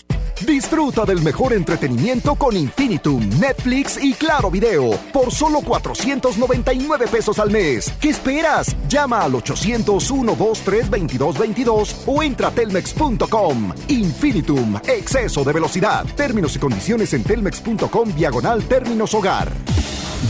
Disfruta 0.45 1.03
del 1.03 1.21
mejor 1.21 1.53
entretenimiento 1.53 2.35
con 2.35 2.55
Infinitum, 2.55 3.27
Netflix 3.39 3.97
y 4.01 4.13
Claro 4.13 4.49
Video 4.51 4.91
por 5.11 5.31
solo 5.31 5.61
499 5.61 7.07
pesos 7.07 7.39
al 7.39 7.49
mes. 7.49 7.91
¿Qué 7.99 8.09
esperas? 8.09 8.75
Llama 8.87 9.21
al 9.21 9.31
800-123-2222 9.33 11.95
o 12.05 12.21
entra 12.21 12.49
a 12.49 12.51
telmex.com. 12.51 13.73
Infinitum, 13.87 14.75
exceso 14.87 15.43
de 15.43 15.53
velocidad. 15.53 16.05
Términos 16.15 16.55
y 16.55 16.59
condiciones 16.59 17.13
en 17.13 17.23
telmex.com 17.23 18.13
diagonal 18.15 18.61
términos 18.63 19.15
hogar. 19.15 19.51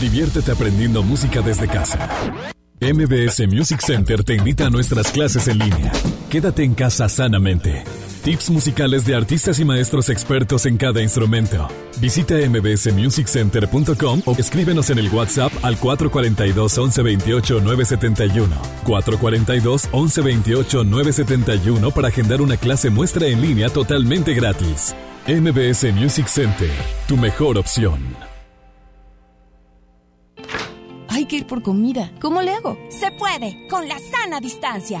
Diviértete 0.00 0.52
aprendiendo 0.52 1.02
música 1.02 1.42
desde 1.42 1.68
casa. 1.68 2.08
MBS 2.80 3.46
Music 3.48 3.80
Center 3.80 4.22
te 4.24 4.36
invita 4.36 4.66
a 4.66 4.70
nuestras 4.70 5.10
clases 5.10 5.48
en 5.48 5.58
línea. 5.58 5.90
Quédate 6.30 6.62
en 6.62 6.74
casa 6.74 7.08
sanamente. 7.08 7.82
Tips 8.22 8.50
musicales 8.50 9.04
de 9.04 9.14
artistas 9.14 9.58
y 9.60 9.64
maestros 9.64 10.08
expertos 10.08 10.66
en 10.66 10.76
cada 10.76 11.02
instrumento. 11.02 11.68
Visita 12.00 12.34
mbsmusiccenter.com 12.36 14.22
o 14.26 14.32
escríbenos 14.38 14.90
en 14.90 14.98
el 14.98 15.08
WhatsApp 15.08 15.52
al 15.62 15.78
442 15.78 16.78
1128 16.78 17.60
971. 17.60 18.56
442 18.84 19.84
1128 19.92 20.84
971 20.84 21.90
para 21.90 22.08
agendar 22.08 22.40
una 22.42 22.56
clase 22.56 22.90
muestra 22.90 23.26
en 23.26 23.40
línea 23.40 23.68
totalmente 23.68 24.34
gratis. 24.34 24.94
MBS 25.26 25.92
Music 25.92 26.26
Center, 26.26 26.70
tu 27.06 27.16
mejor 27.16 27.58
opción. 27.58 28.00
Hay 31.08 31.26
que 31.26 31.36
ir 31.36 31.46
por 31.46 31.62
comida. 31.62 32.10
¿Cómo 32.20 32.42
le 32.42 32.52
hago? 32.52 32.78
Se 32.90 33.10
puede, 33.10 33.66
con 33.68 33.88
la 33.88 33.98
sana 33.98 34.40
distancia. 34.40 35.00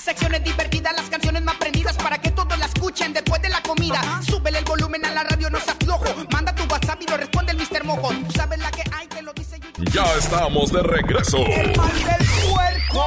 Secciones 0.00 0.44
divertidas, 0.44 0.94
las 0.94 1.08
canciones 1.08 1.42
más 1.42 1.56
prendidas 1.56 1.96
para 1.96 2.18
que 2.18 2.30
todos 2.30 2.58
la 2.58 2.66
escuchen 2.66 3.14
después 3.14 3.40
de 3.40 3.48
la 3.48 3.62
comida. 3.62 4.20
Súbele 4.28 4.58
el 4.58 4.64
volumen 4.64 5.02
a 5.06 5.10
la 5.10 5.24
radio, 5.24 5.48
no 5.48 5.58
se 5.58 5.70
aflojo. 5.70 6.04
Manda 6.30 6.54
tu 6.54 6.64
WhatsApp 6.64 7.00
y 7.00 7.06
lo 7.10 7.16
responde 7.16 7.52
el 7.52 7.58
Mr. 7.58 7.84
Mojo. 7.84 8.10
Tú 8.10 8.32
sabes 8.36 8.58
la 8.58 8.70
que 8.70 8.82
hay, 8.92 9.06
que 9.06 9.22
lo 9.22 9.32
dice 9.32 9.58
yo. 9.60 9.68
Ya 9.92 10.04
estamos 10.18 10.70
de 10.72 10.82
regreso. 10.82 11.38
El 11.38 11.74
mal 11.76 11.94
del 11.94 12.26
puerco. 12.52 13.04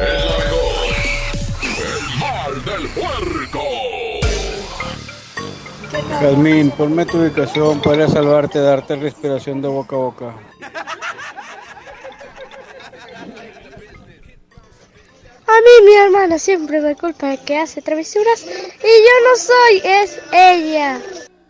El 0.00 0.28
mal 2.20 2.64
del 2.64 2.88
puerco. 2.90 3.60
Jazmín, 6.20 6.70
ponme 6.70 7.04
tu 7.04 7.18
ubicación 7.18 7.80
para 7.80 8.06
salvarte, 8.08 8.60
darte 8.60 8.94
respiración 8.96 9.60
de 9.60 9.68
boca 9.68 9.96
a 9.96 9.98
boca. 9.98 10.34
A 15.52 15.60
mí 15.60 15.84
mi 15.84 15.94
hermana 15.94 16.38
siempre 16.38 16.80
me 16.80 16.96
culpa 16.96 17.28
de 17.28 17.36
que 17.36 17.58
hace 17.58 17.82
travesuras 17.82 18.42
y 18.42 18.48
yo 18.48 19.14
no 19.28 19.36
soy, 19.36 19.82
es 19.84 20.18
ella. 20.32 21.02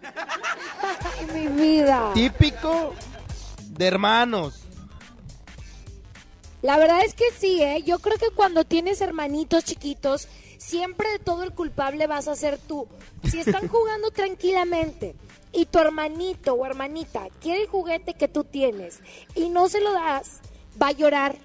mi 1.33 1.47
vida. 1.47 2.11
Típico 2.12 2.95
de 3.69 3.87
hermanos. 3.87 4.65
La 6.62 6.79
verdad 6.79 7.05
es 7.05 7.15
que 7.15 7.31
sí, 7.31 7.62
¿eh? 7.62 7.85
Yo 7.85 8.01
creo 8.01 8.19
que 8.19 8.31
cuando 8.35 8.65
tienes 8.65 9.01
hermanitos 9.01 9.65
chiquitos, 9.65 10.27
siempre 10.59 11.09
de 11.12 11.19
todo 11.21 11.45
el 11.45 11.53
culpable 11.53 12.09
vas 12.09 12.27
a 12.27 12.35
ser 12.35 12.59
tú. 12.59 12.88
Si 13.31 13.38
están 13.38 13.69
jugando 13.77 14.11
tranquilamente 14.11 15.15
y 15.53 15.67
tu 15.67 15.79
hermanito 15.79 16.55
o 16.55 16.67
hermanita 16.67 17.29
quiere 17.41 17.62
el 17.62 17.69
juguete 17.69 18.15
que 18.15 18.27
tú 18.27 18.43
tienes 18.43 18.99
y 19.37 19.49
no 19.49 19.69
se 19.69 19.81
lo 19.81 19.93
das, 19.93 20.41
va 20.81 20.88
a 20.88 20.93
llorar. 20.93 21.37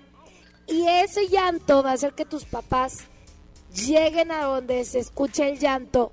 Y 0.68 0.88
ese 0.88 1.28
llanto 1.28 1.82
va 1.82 1.92
a 1.92 1.94
hacer 1.94 2.14
que 2.14 2.26
tus 2.26 2.46
papás 2.46 3.06
lleguen 3.74 4.32
a 4.32 4.44
donde 4.44 4.84
se 4.86 5.00
escuche 5.00 5.50
el 5.50 5.60
llanto 5.60 6.12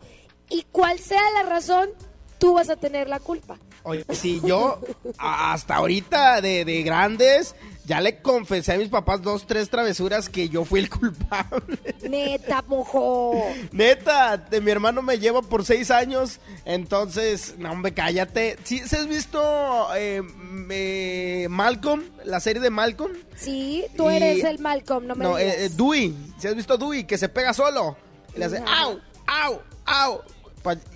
y 0.48 0.62
cual 0.70 0.98
sea 0.98 1.22
la 1.32 1.42
razón, 1.42 1.90
tú 2.38 2.54
vas 2.54 2.70
a 2.70 2.76
tener 2.76 3.08
la 3.08 3.20
culpa. 3.20 3.58
Oye, 3.82 4.04
si 4.12 4.40
yo 4.40 4.80
hasta 5.18 5.76
ahorita 5.76 6.40
de 6.40 6.82
grandes 6.84 7.54
ya 7.86 8.00
le 8.00 8.20
confesé 8.22 8.72
a 8.72 8.78
mis 8.78 8.88
papás 8.88 9.20
dos, 9.22 9.46
tres 9.46 9.68
travesuras 9.70 10.28
que 10.28 10.48
yo 10.48 10.64
fui 10.64 10.80
el 10.80 10.90
culpable. 10.98 11.78
Neta, 12.08 12.62
mojo. 12.66 13.42
Neta, 13.72 14.36
de 14.36 14.60
mi 14.60 14.70
hermano 14.70 15.02
me 15.02 15.18
lleva 15.18 15.42
por 15.42 15.64
seis 15.64 15.90
años, 15.90 16.40
entonces, 16.64 17.54
no 17.58 17.72
hombre, 17.72 17.92
cállate. 17.92 18.56
¿Sí, 18.64 18.80
¿sí 18.86 18.96
has 18.96 19.06
visto 19.06 19.88
eh, 19.96 20.22
eh, 20.70 21.46
Malcolm, 21.50 22.02
la 22.24 22.40
serie 22.40 22.60
de 22.62 22.70
Malcolm? 22.70 23.12
Sí, 23.36 23.84
tú 23.96 24.10
Y- 24.10 24.16
eres 24.16 24.44
el 24.44 24.58
Malcolm, 24.58 25.06
no 25.06 25.14
me 25.14 25.24
No, 25.24 25.36
digas. 25.36 25.54
eh, 25.54 25.64
eh, 25.66 25.70
Dewey, 25.70 26.14
¿sí 26.38 26.48
has 26.48 26.54
visto 26.56 26.76
Dewey? 26.76 27.04
Que 27.04 27.18
se 27.18 27.28
pega 27.28 27.52
solo. 27.52 27.96
Y 28.34 28.38
le 28.38 28.44
hace, 28.46 28.60
No. 28.60 28.66
au, 28.68 29.00
au, 29.26 29.60
au. 29.86 30.20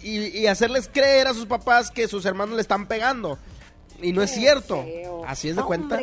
Y, 0.03 0.29
y 0.39 0.47
hacerles 0.47 0.89
creer 0.91 1.27
a 1.27 1.35
sus 1.35 1.45
papás 1.47 1.91
que 1.91 2.09
sus 2.09 2.25
hermanos 2.25 2.55
le 2.57 2.63
están 2.63 2.87
pegando. 2.87 3.39
Y 4.01 4.13
no 4.13 4.23
es 4.23 4.31
cierto. 4.31 4.85
Así 5.27 5.49
es 5.51 5.57
de 5.57 5.63
cuenta. 5.63 6.01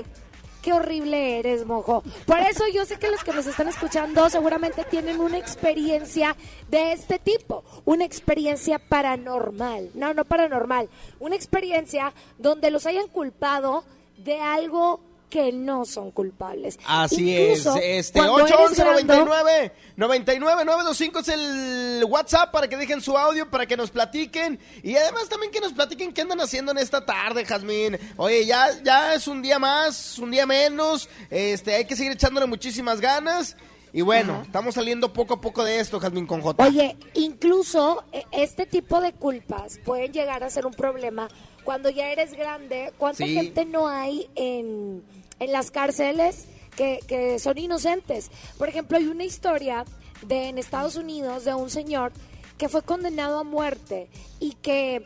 Qué 0.65 0.73
horrible 0.73 1.37
eres, 1.37 1.63
mojo. 1.63 2.01
Por 2.25 2.39
eso 2.39 2.63
yo 2.73 2.85
sé 2.85 2.97
que 2.97 3.11
los 3.11 3.23
que 3.23 3.31
nos 3.31 3.45
están 3.45 3.67
escuchando 3.67 4.27
seguramente 4.31 4.83
tienen 4.83 5.19
una 5.19 5.37
experiencia 5.37 6.35
de 6.69 6.91
este 6.91 7.19
tipo, 7.19 7.63
una 7.85 8.03
experiencia 8.03 8.79
paranormal. 8.79 9.91
No, 9.93 10.15
no 10.15 10.25
paranormal, 10.25 10.89
una 11.19 11.35
experiencia 11.35 12.11
donde 12.39 12.71
los 12.71 12.87
hayan 12.87 13.07
culpado 13.09 13.83
de 14.17 14.41
algo 14.41 15.01
que 15.29 15.51
no 15.51 15.85
son 15.85 16.11
culpables. 16.11 16.77
Así 16.85 17.35
Incluso, 17.35 17.75
es, 17.77 18.07
este 18.07 18.19
cuando 18.19 18.39
eres 18.39 18.51
811 18.53 18.83
grande- 18.83 19.13
99 19.15 19.71
99 19.97 20.65
925 20.65 21.19
es 21.19 21.27
el 21.29 22.05
WhatsApp 22.07 22.51
para 22.51 22.67
que 22.67 22.77
dejen 22.77 23.01
su 23.01 23.17
audio, 23.17 23.49
para 23.49 23.65
que 23.65 23.77
nos 23.77 23.91
platiquen 23.91 24.59
y 24.83 24.95
además 24.95 25.27
también 25.29 25.51
que 25.51 25.59
nos 25.59 25.73
platiquen 25.73 26.13
qué 26.13 26.21
andan 26.21 26.41
haciendo 26.41 26.71
en 26.71 26.77
esta 26.77 27.05
tarde, 27.05 27.45
Jazmín. 27.45 27.97
Oye, 28.17 28.45
ya 28.45 28.67
ya 28.83 29.13
es 29.13 29.27
un 29.27 29.41
día 29.41 29.59
más, 29.59 30.19
un 30.19 30.31
día 30.31 30.45
menos, 30.45 31.09
este 31.29 31.75
hay 31.75 31.85
que 31.85 31.95
seguir 31.95 32.11
echándole 32.13 32.45
muchísimas 32.45 33.01
ganas 33.01 33.55
y 33.93 34.01
bueno, 34.01 34.41
estamos 34.41 34.75
saliendo 34.75 35.13
poco 35.13 35.35
a 35.35 35.41
poco 35.41 35.63
de 35.63 35.79
esto, 35.79 36.01
Jazmín 36.01 36.27
con 36.27 36.41
J. 36.41 36.61
Oye, 36.65 36.97
incluso 37.13 38.03
eh, 38.11 38.25
este 38.33 38.65
tipo 38.65 38.99
de 38.99 39.13
culpas 39.13 39.79
pueden 39.85 40.11
llegar 40.11 40.43
a 40.43 40.49
ser 40.49 40.65
un 40.65 40.73
problema 40.73 41.29
cuando 41.65 41.89
ya 41.89 42.09
eres 42.11 42.31
grande. 42.33 42.93
¿Cuánta 42.97 43.25
Sí. 43.25 43.33
gente 43.33 43.65
no 43.65 43.87
hay 43.89 44.29
en, 44.35 45.03
en 45.39 45.51
las 45.51 45.71
cárceles 45.71 46.45
que, 46.77 46.99
que 47.07 47.39
son 47.39 47.57
inocentes? 47.57 48.31
Por 48.57 48.69
ejemplo, 48.69 48.97
hay 48.97 49.07
una 49.07 49.25
historia 49.25 49.83
de 50.25 50.47
en 50.49 50.57
Estados 50.57 50.95
Unidos 50.95 51.43
de 51.43 51.53
un 51.55 51.69
señor 51.69 52.13
que 52.57 52.69
fue 52.69 52.83
condenado 52.83 53.39
a 53.39 53.43
muerte 53.43 54.07
y 54.39 54.53
que 54.53 55.03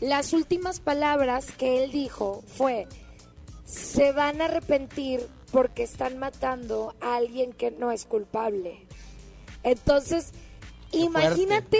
las 0.00 0.32
últimas 0.32 0.78
palabras 0.78 1.46
que 1.52 1.82
él 1.82 1.90
dijo 1.90 2.44
fue 2.46 2.86
se 3.64 4.12
van 4.12 4.40
a 4.40 4.44
arrepentir 4.44 5.26
porque 5.50 5.82
están 5.82 6.18
matando 6.18 6.94
a 7.00 7.16
alguien 7.16 7.52
que 7.52 7.70
no 7.70 7.90
es 7.90 8.04
culpable. 8.04 8.86
Entonces, 9.62 10.32
imagínate 10.92 11.78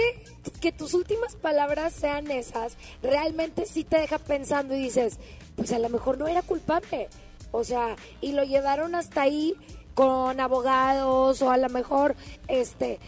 que 0.59 0.71
tus 0.71 0.93
últimas 0.93 1.35
palabras 1.35 1.93
sean 1.93 2.29
esas, 2.31 2.77
realmente 3.01 3.65
sí 3.65 3.83
te 3.83 3.97
deja 3.97 4.17
pensando 4.17 4.75
y 4.75 4.79
dices, 4.79 5.19
pues 5.55 5.71
a 5.71 5.79
lo 5.79 5.89
mejor 5.89 6.17
no 6.17 6.27
era 6.27 6.41
culpable. 6.41 7.09
O 7.51 7.63
sea, 7.63 7.95
y 8.19 8.31
lo 8.31 8.43
llevaron 8.43 8.95
hasta 8.95 9.21
ahí 9.21 9.55
con 9.93 10.39
abogados 10.39 11.41
o 11.41 11.51
a 11.51 11.57
lo 11.57 11.69
mejor 11.69 12.15
este 12.47 12.99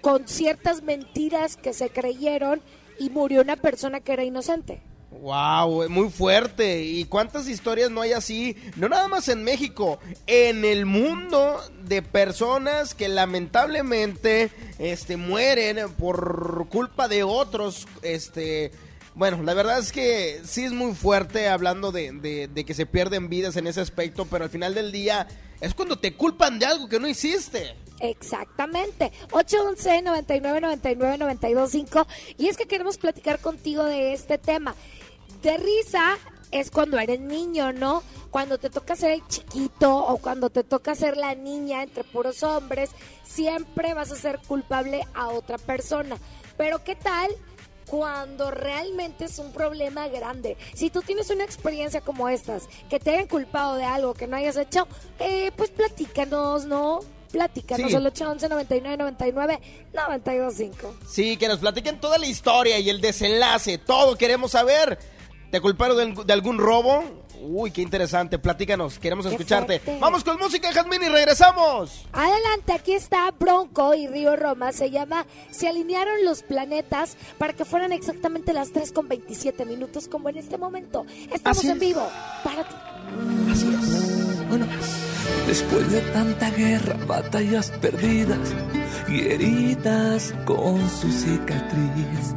con 0.00 0.26
ciertas 0.28 0.82
mentiras 0.82 1.56
que 1.56 1.74
se 1.74 1.90
creyeron 1.90 2.62
y 2.98 3.10
murió 3.10 3.42
una 3.42 3.56
persona 3.56 4.00
que 4.00 4.12
era 4.12 4.24
inocente. 4.24 4.80
Wow, 5.10 5.88
muy 5.88 6.10
fuerte. 6.10 6.82
¿Y 6.84 7.04
cuántas 7.06 7.48
historias 7.48 7.90
no 7.90 8.02
hay 8.02 8.12
así? 8.12 8.56
No 8.76 8.88
nada 8.88 9.08
más 9.08 9.28
en 9.28 9.42
México, 9.42 9.98
en 10.26 10.64
el 10.64 10.84
mundo 10.86 11.60
de 11.84 12.02
personas 12.02 12.94
que 12.94 13.08
lamentablemente 13.08 14.50
este 14.78 15.16
mueren 15.16 15.78
por 15.94 16.66
culpa 16.68 17.08
de 17.08 17.22
otros, 17.24 17.86
este 18.02 18.70
bueno, 19.14 19.42
la 19.42 19.52
verdad 19.54 19.80
es 19.80 19.90
que 19.90 20.40
sí 20.44 20.62
es 20.64 20.72
muy 20.72 20.94
fuerte 20.94 21.48
hablando 21.48 21.90
de, 21.90 22.12
de- 22.12 22.46
de 22.46 22.64
que 22.64 22.72
se 22.74 22.86
pierden 22.86 23.28
vidas 23.28 23.56
en 23.56 23.66
ese 23.66 23.80
aspecto, 23.80 24.26
pero 24.26 24.44
al 24.44 24.50
final 24.50 24.74
del 24.74 24.92
día 24.92 25.26
es 25.60 25.74
cuando 25.74 25.98
te 25.98 26.14
culpan 26.14 26.60
de 26.60 26.66
algo 26.66 26.88
que 26.88 27.00
no 27.00 27.08
hiciste. 27.08 27.74
Exactamente. 28.00 29.10
811 29.32 30.02
99 30.02 30.60
99 30.60 31.18
925 31.18 32.06
y 32.36 32.46
es 32.46 32.56
que 32.56 32.66
queremos 32.66 32.96
platicar 32.96 33.40
contigo 33.40 33.84
de 33.84 34.12
este 34.12 34.38
tema. 34.38 34.76
De 35.42 35.56
risa 35.56 36.18
es 36.50 36.70
cuando 36.70 36.98
eres 36.98 37.20
niño, 37.20 37.72
¿no? 37.72 38.02
Cuando 38.30 38.58
te 38.58 38.70
toca 38.70 38.96
ser 38.96 39.12
el 39.12 39.26
chiquito 39.28 39.96
o 39.96 40.18
cuando 40.18 40.50
te 40.50 40.64
toca 40.64 40.94
ser 40.94 41.16
la 41.16 41.34
niña 41.34 41.82
entre 41.82 42.04
puros 42.04 42.42
hombres, 42.42 42.90
siempre 43.24 43.94
vas 43.94 44.10
a 44.10 44.16
ser 44.16 44.38
culpable 44.46 45.02
a 45.14 45.28
otra 45.28 45.58
persona. 45.58 46.16
Pero 46.56 46.82
¿qué 46.84 46.96
tal 46.96 47.30
cuando 47.88 48.50
realmente 48.50 49.24
es 49.24 49.38
un 49.38 49.50
problema 49.52 50.08
grande. 50.08 50.56
Si 50.74 50.90
tú 50.90 51.00
tienes 51.00 51.30
una 51.30 51.44
experiencia 51.44 52.02
como 52.02 52.28
estas, 52.28 52.68
que 52.90 53.00
te 53.00 53.10
hayan 53.14 53.26
culpado 53.26 53.76
de 53.76 53.84
algo 53.84 54.14
que 54.14 54.26
no 54.26 54.36
hayas 54.36 54.56
hecho, 54.56 54.86
eh, 55.18 55.50
pues 55.56 55.70
platícanos, 55.70 56.66
¿no? 56.66 57.00
Platícanos 57.32 57.90
Sí. 57.90 57.96
al 57.96 58.06
811 58.06 58.48
99 58.48 58.96
99 58.98 59.60
925. 59.94 60.94
Sí, 61.08 61.36
que 61.36 61.48
nos 61.48 61.58
platiquen 61.58 62.00
toda 62.00 62.18
la 62.18 62.26
historia 62.26 62.78
y 62.78 62.90
el 62.90 63.00
desenlace, 63.00 63.78
todo 63.78 64.16
queremos 64.16 64.50
saber. 64.52 64.98
¿Te 65.50 65.60
culparon 65.60 65.96
de, 66.14 66.24
de 66.24 66.32
algún 66.32 66.58
robo? 66.58 67.02
Uy, 67.40 67.70
qué 67.70 67.82
interesante, 67.82 68.36
platícanos, 68.38 68.98
queremos 68.98 69.24
Qué 69.24 69.32
escucharte. 69.32 69.78
fuerte. 69.78 70.00
Vamos 70.00 70.24
con 70.24 70.36
música, 70.38 70.72
Jazmín, 70.72 71.02
y 71.04 71.08
regresamos. 71.08 72.04
Adelante, 72.12 72.72
aquí 72.72 72.92
está 72.94 73.30
Bronco 73.30 73.94
y 73.94 74.08
Río 74.08 74.34
Roma. 74.34 74.72
Se 74.72 74.90
llama 74.90 75.24
Se 75.50 75.68
alinearon 75.68 76.24
los 76.24 76.42
planetas 76.42 77.16
para 77.38 77.52
que 77.52 77.64
fueran 77.64 77.92
exactamente 77.92 78.52
las 78.52 78.72
3 78.72 78.90
con 78.92 79.06
27 79.08 79.64
minutos, 79.66 80.08
como 80.08 80.28
en 80.28 80.36
este 80.38 80.58
momento. 80.58 81.06
Estamos 81.32 81.58
Así 81.58 81.68
en 81.68 81.74
es. 81.74 81.80
vivo 81.80 82.08
para 82.42 82.64
ti. 82.64 82.74
Así 83.52 83.68
es. 83.72 84.48
Bueno, 84.48 84.66
después 85.46 85.92
de 85.92 86.00
tanta 86.12 86.50
guerra, 86.50 86.96
batallas 87.06 87.70
perdidas 87.80 88.38
y 89.08 89.20
heridas 89.28 90.34
con 90.44 90.80
su 90.90 91.08
cicatriz. 91.12 92.34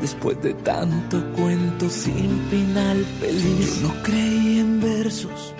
Después 0.00 0.40
de 0.42 0.54
tanto 0.54 1.22
cuento 1.32 1.88
sin 1.90 2.40
final 2.50 3.04
feliz. 3.20 3.80
Yo 3.80 3.88
no 3.88 4.02
creí 4.02 4.60
en 4.60 4.80
versos 4.80 5.54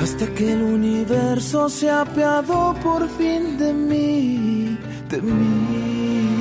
hasta 0.00 0.26
que 0.34 0.52
el 0.52 0.62
universo 0.62 1.68
se 1.68 1.88
apiadó 1.88 2.74
por 2.82 3.08
fin 3.10 3.56
de 3.56 3.72
mí, 3.72 4.78
de 5.08 5.22
mí. 5.22 6.32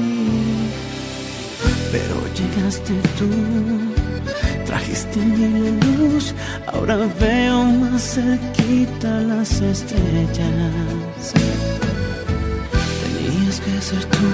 Pero 1.91 2.15
llegaste 2.33 2.93
tú 3.19 3.27
Trajiste 4.65 5.19
mi 5.19 5.71
luz, 5.81 6.33
ahora 6.65 6.95
veo 7.19 7.63
más 7.65 8.15
cerquita 8.15 9.19
las 9.19 9.59
estrellas. 9.59 11.33
Tenías 13.03 13.59
que 13.59 13.81
ser 13.81 14.05
tú 14.05 14.27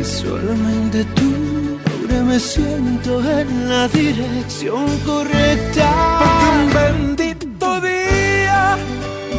y 0.00 0.04
solamente 0.04 1.04
tú. 1.16 1.78
Ahora 1.86 2.22
me 2.24 2.38
siento 2.38 3.20
en 3.38 3.68
la 3.68 3.88
dirección 3.88 4.86
correcta. 5.04 5.88
Porque 6.20 6.46
un 6.56 6.72
bendito 6.74 7.80
día 7.80 8.76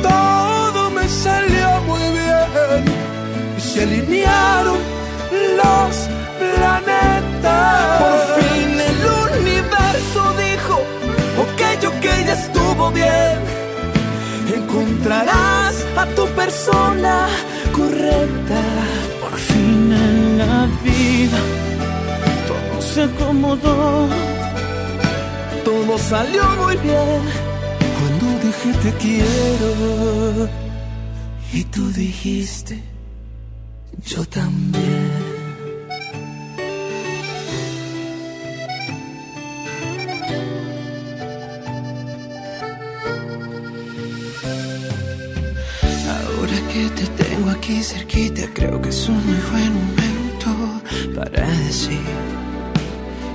todo 0.02 0.92
me 0.92 1.08
salió 1.08 1.82
muy 1.88 2.02
bien 2.18 2.84
y 3.58 3.62
se 3.62 3.84
alinearon 3.84 4.78
los 5.60 5.96
planetas. 6.40 8.02
Por 8.02 8.20
fin 8.40 8.70
el 8.92 9.02
universo 9.40 10.22
dijo, 10.46 10.76
ok, 11.44 11.62
ok, 11.88 12.06
ya 12.28 12.34
estuvo 12.34 12.92
bien. 12.92 13.38
Encontrarás 14.54 15.76
a 15.98 16.06
tu 16.16 16.26
persona 16.30 17.28
correcta. 17.72 18.69
Vida 20.90 21.40
todo 22.50 22.82
se 22.82 23.04
acomodó. 23.04 24.08
Todo 25.64 25.98
salió 25.98 26.44
muy 26.62 26.76
bien 26.78 27.22
cuando 27.98 28.26
dije 28.44 28.70
te 28.84 28.92
quiero. 29.04 30.50
Y 31.54 31.64
tú 31.66 31.92
dijiste, 31.92 32.82
yo 34.06 34.24
también. 34.26 35.10
Ahora 46.12 46.58
que 46.72 46.90
te 46.98 47.06
tengo 47.24 47.50
aquí 47.52 47.84
cerquita, 47.84 48.44
creo 48.54 48.82
que 48.82 48.90
es 48.90 49.10
un 49.10 49.26
muy 49.26 49.40
buen 49.52 49.74
momento 49.74 50.09
para 51.16 51.48
decir 51.66 52.00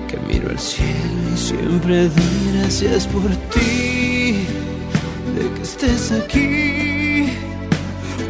que 0.09 0.17
miro 0.29 0.51
al 0.51 0.59
cielo 0.59 1.35
y 1.35 1.37
siempre 1.37 2.09
doy 2.09 2.59
gracias 2.59 3.07
por 3.07 3.29
ti, 3.53 4.47
de 5.37 5.51
que 5.55 5.63
estés 5.63 6.13
aquí. 6.13 7.29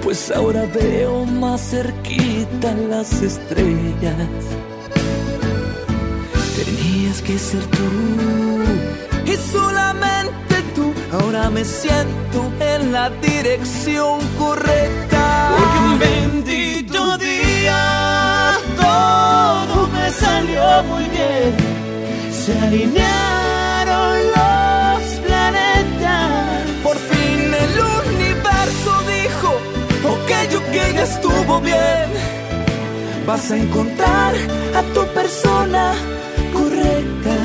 Pues 0.03 0.31
ahora 0.31 0.67
veo 0.75 1.25
más 1.25 1.71
cerquita 1.71 2.75
las 2.89 3.23
estrellas. 3.23 4.29
Tenías 6.57 7.23
que 7.23 7.39
ser 7.39 7.65
tú 7.67 7.91
y 9.25 9.35
solamente 9.53 10.57
tú. 10.75 10.93
Ahora 11.13 11.49
me 11.51 11.65
siento 11.65 12.53
en 12.61 12.93
la 12.93 13.11
dirección 13.11 14.21
correcta. 14.39 15.57
Porque 15.57 15.79
un 15.79 15.99
bendito 15.99 17.19
día 17.19 18.14
todo 18.77 19.89
me 19.89 20.11
salió 20.11 20.83
muy 20.85 21.05
bien. 21.05 21.55
Se 22.33 22.59
alinearon 22.59 24.17
los 24.37 25.03
planetas. 25.25 26.63
Por 26.83 26.97
fin 26.97 27.55
el 27.65 27.75
universo 28.11 28.91
dijo, 29.15 29.51
ok, 30.15 30.31
ok, 30.61 30.75
ya 30.95 31.03
estuvo 31.03 31.61
bien. 31.61 32.09
Vas 33.27 33.51
a 33.51 33.57
encontrar 33.57 34.35
a 34.79 34.83
tu 34.95 35.07
persona 35.15 35.95
correcta. 36.53 37.37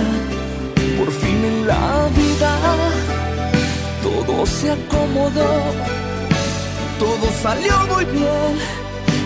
Por 0.98 1.12
fin 1.12 1.45
en 1.45 1.67
la 1.67 2.10
vida 2.15 2.52
todo 4.04 4.45
se 4.45 4.72
acomodó, 4.72 5.52
todo 7.00 7.32
salió 7.41 7.74
muy 7.93 8.06
bien 8.06 8.88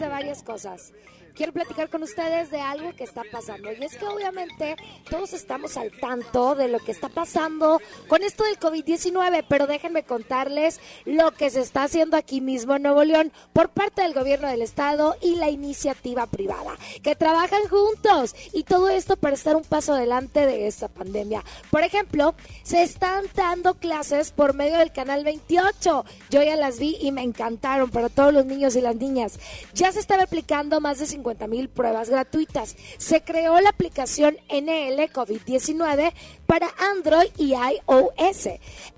de 0.00 0.08
varias 0.08 0.42
cosas. 0.42 0.92
Quiero 1.34 1.52
platicar 1.52 1.88
con 1.88 2.02
ustedes 2.02 2.50
de 2.50 2.60
algo 2.60 2.92
que 2.94 3.04
está 3.04 3.22
pasando. 3.30 3.72
Y 3.72 3.82
es 3.84 3.96
que 3.96 4.04
obviamente 4.04 4.76
todos 5.08 5.32
estamos 5.32 5.76
al 5.76 5.90
tanto 5.92 6.54
de 6.54 6.68
lo 6.68 6.78
que 6.80 6.92
está 6.92 7.08
pasando 7.08 7.80
con 8.08 8.22
esto 8.22 8.44
del 8.44 8.58
COVID-19, 8.58 9.44
pero 9.48 9.66
déjenme 9.66 10.02
contarles 10.02 10.80
lo 11.04 11.30
que 11.32 11.50
se 11.50 11.60
está 11.60 11.84
haciendo 11.84 12.16
aquí 12.16 12.40
mismo 12.40 12.76
en 12.76 12.82
Nuevo 12.82 13.04
León 13.04 13.32
por 13.52 13.70
parte 13.70 14.02
del 14.02 14.12
gobierno 14.14 14.48
del 14.48 14.62
estado 14.62 15.16
y 15.22 15.36
la 15.36 15.48
iniciativa 15.48 16.26
privada, 16.26 16.76
que 17.02 17.16
trabajan 17.16 17.66
juntos 17.68 18.34
y 18.52 18.64
todo 18.64 18.88
esto 18.88 19.16
para 19.16 19.34
estar 19.34 19.56
un 19.56 19.64
paso 19.64 19.94
adelante 19.94 20.46
de 20.46 20.66
esta 20.66 20.88
pandemia. 20.88 21.44
Por 21.70 21.82
ejemplo, 21.82 22.34
se 22.62 22.82
están 22.82 23.24
dando 23.34 23.74
clases 23.74 24.32
por 24.32 24.54
medio 24.54 24.78
del 24.78 24.92
canal 24.92 25.24
28. 25.24 26.04
Yo 26.30 26.42
ya 26.42 26.56
las 26.56 26.78
vi 26.78 26.96
y 27.00 27.12
me 27.12 27.22
encantaron 27.22 27.90
para 27.90 28.08
todos 28.08 28.34
los 28.34 28.46
niños 28.46 28.76
y 28.76 28.80
las 28.80 28.96
niñas. 28.96 29.38
Ya 29.74 29.89
se 29.92 30.00
están 30.00 30.20
aplicando 30.20 30.80
más 30.80 30.98
de 30.98 31.06
50 31.06 31.46
mil 31.46 31.68
pruebas 31.68 32.10
gratuitas. 32.10 32.76
Se 32.98 33.22
creó 33.22 33.60
la 33.60 33.70
aplicación 33.70 34.36
NL 34.48 35.00
COVID-19 35.12 36.12
para 36.50 36.74
Android 36.90 37.30
y 37.36 37.52
iOS, 37.52 38.48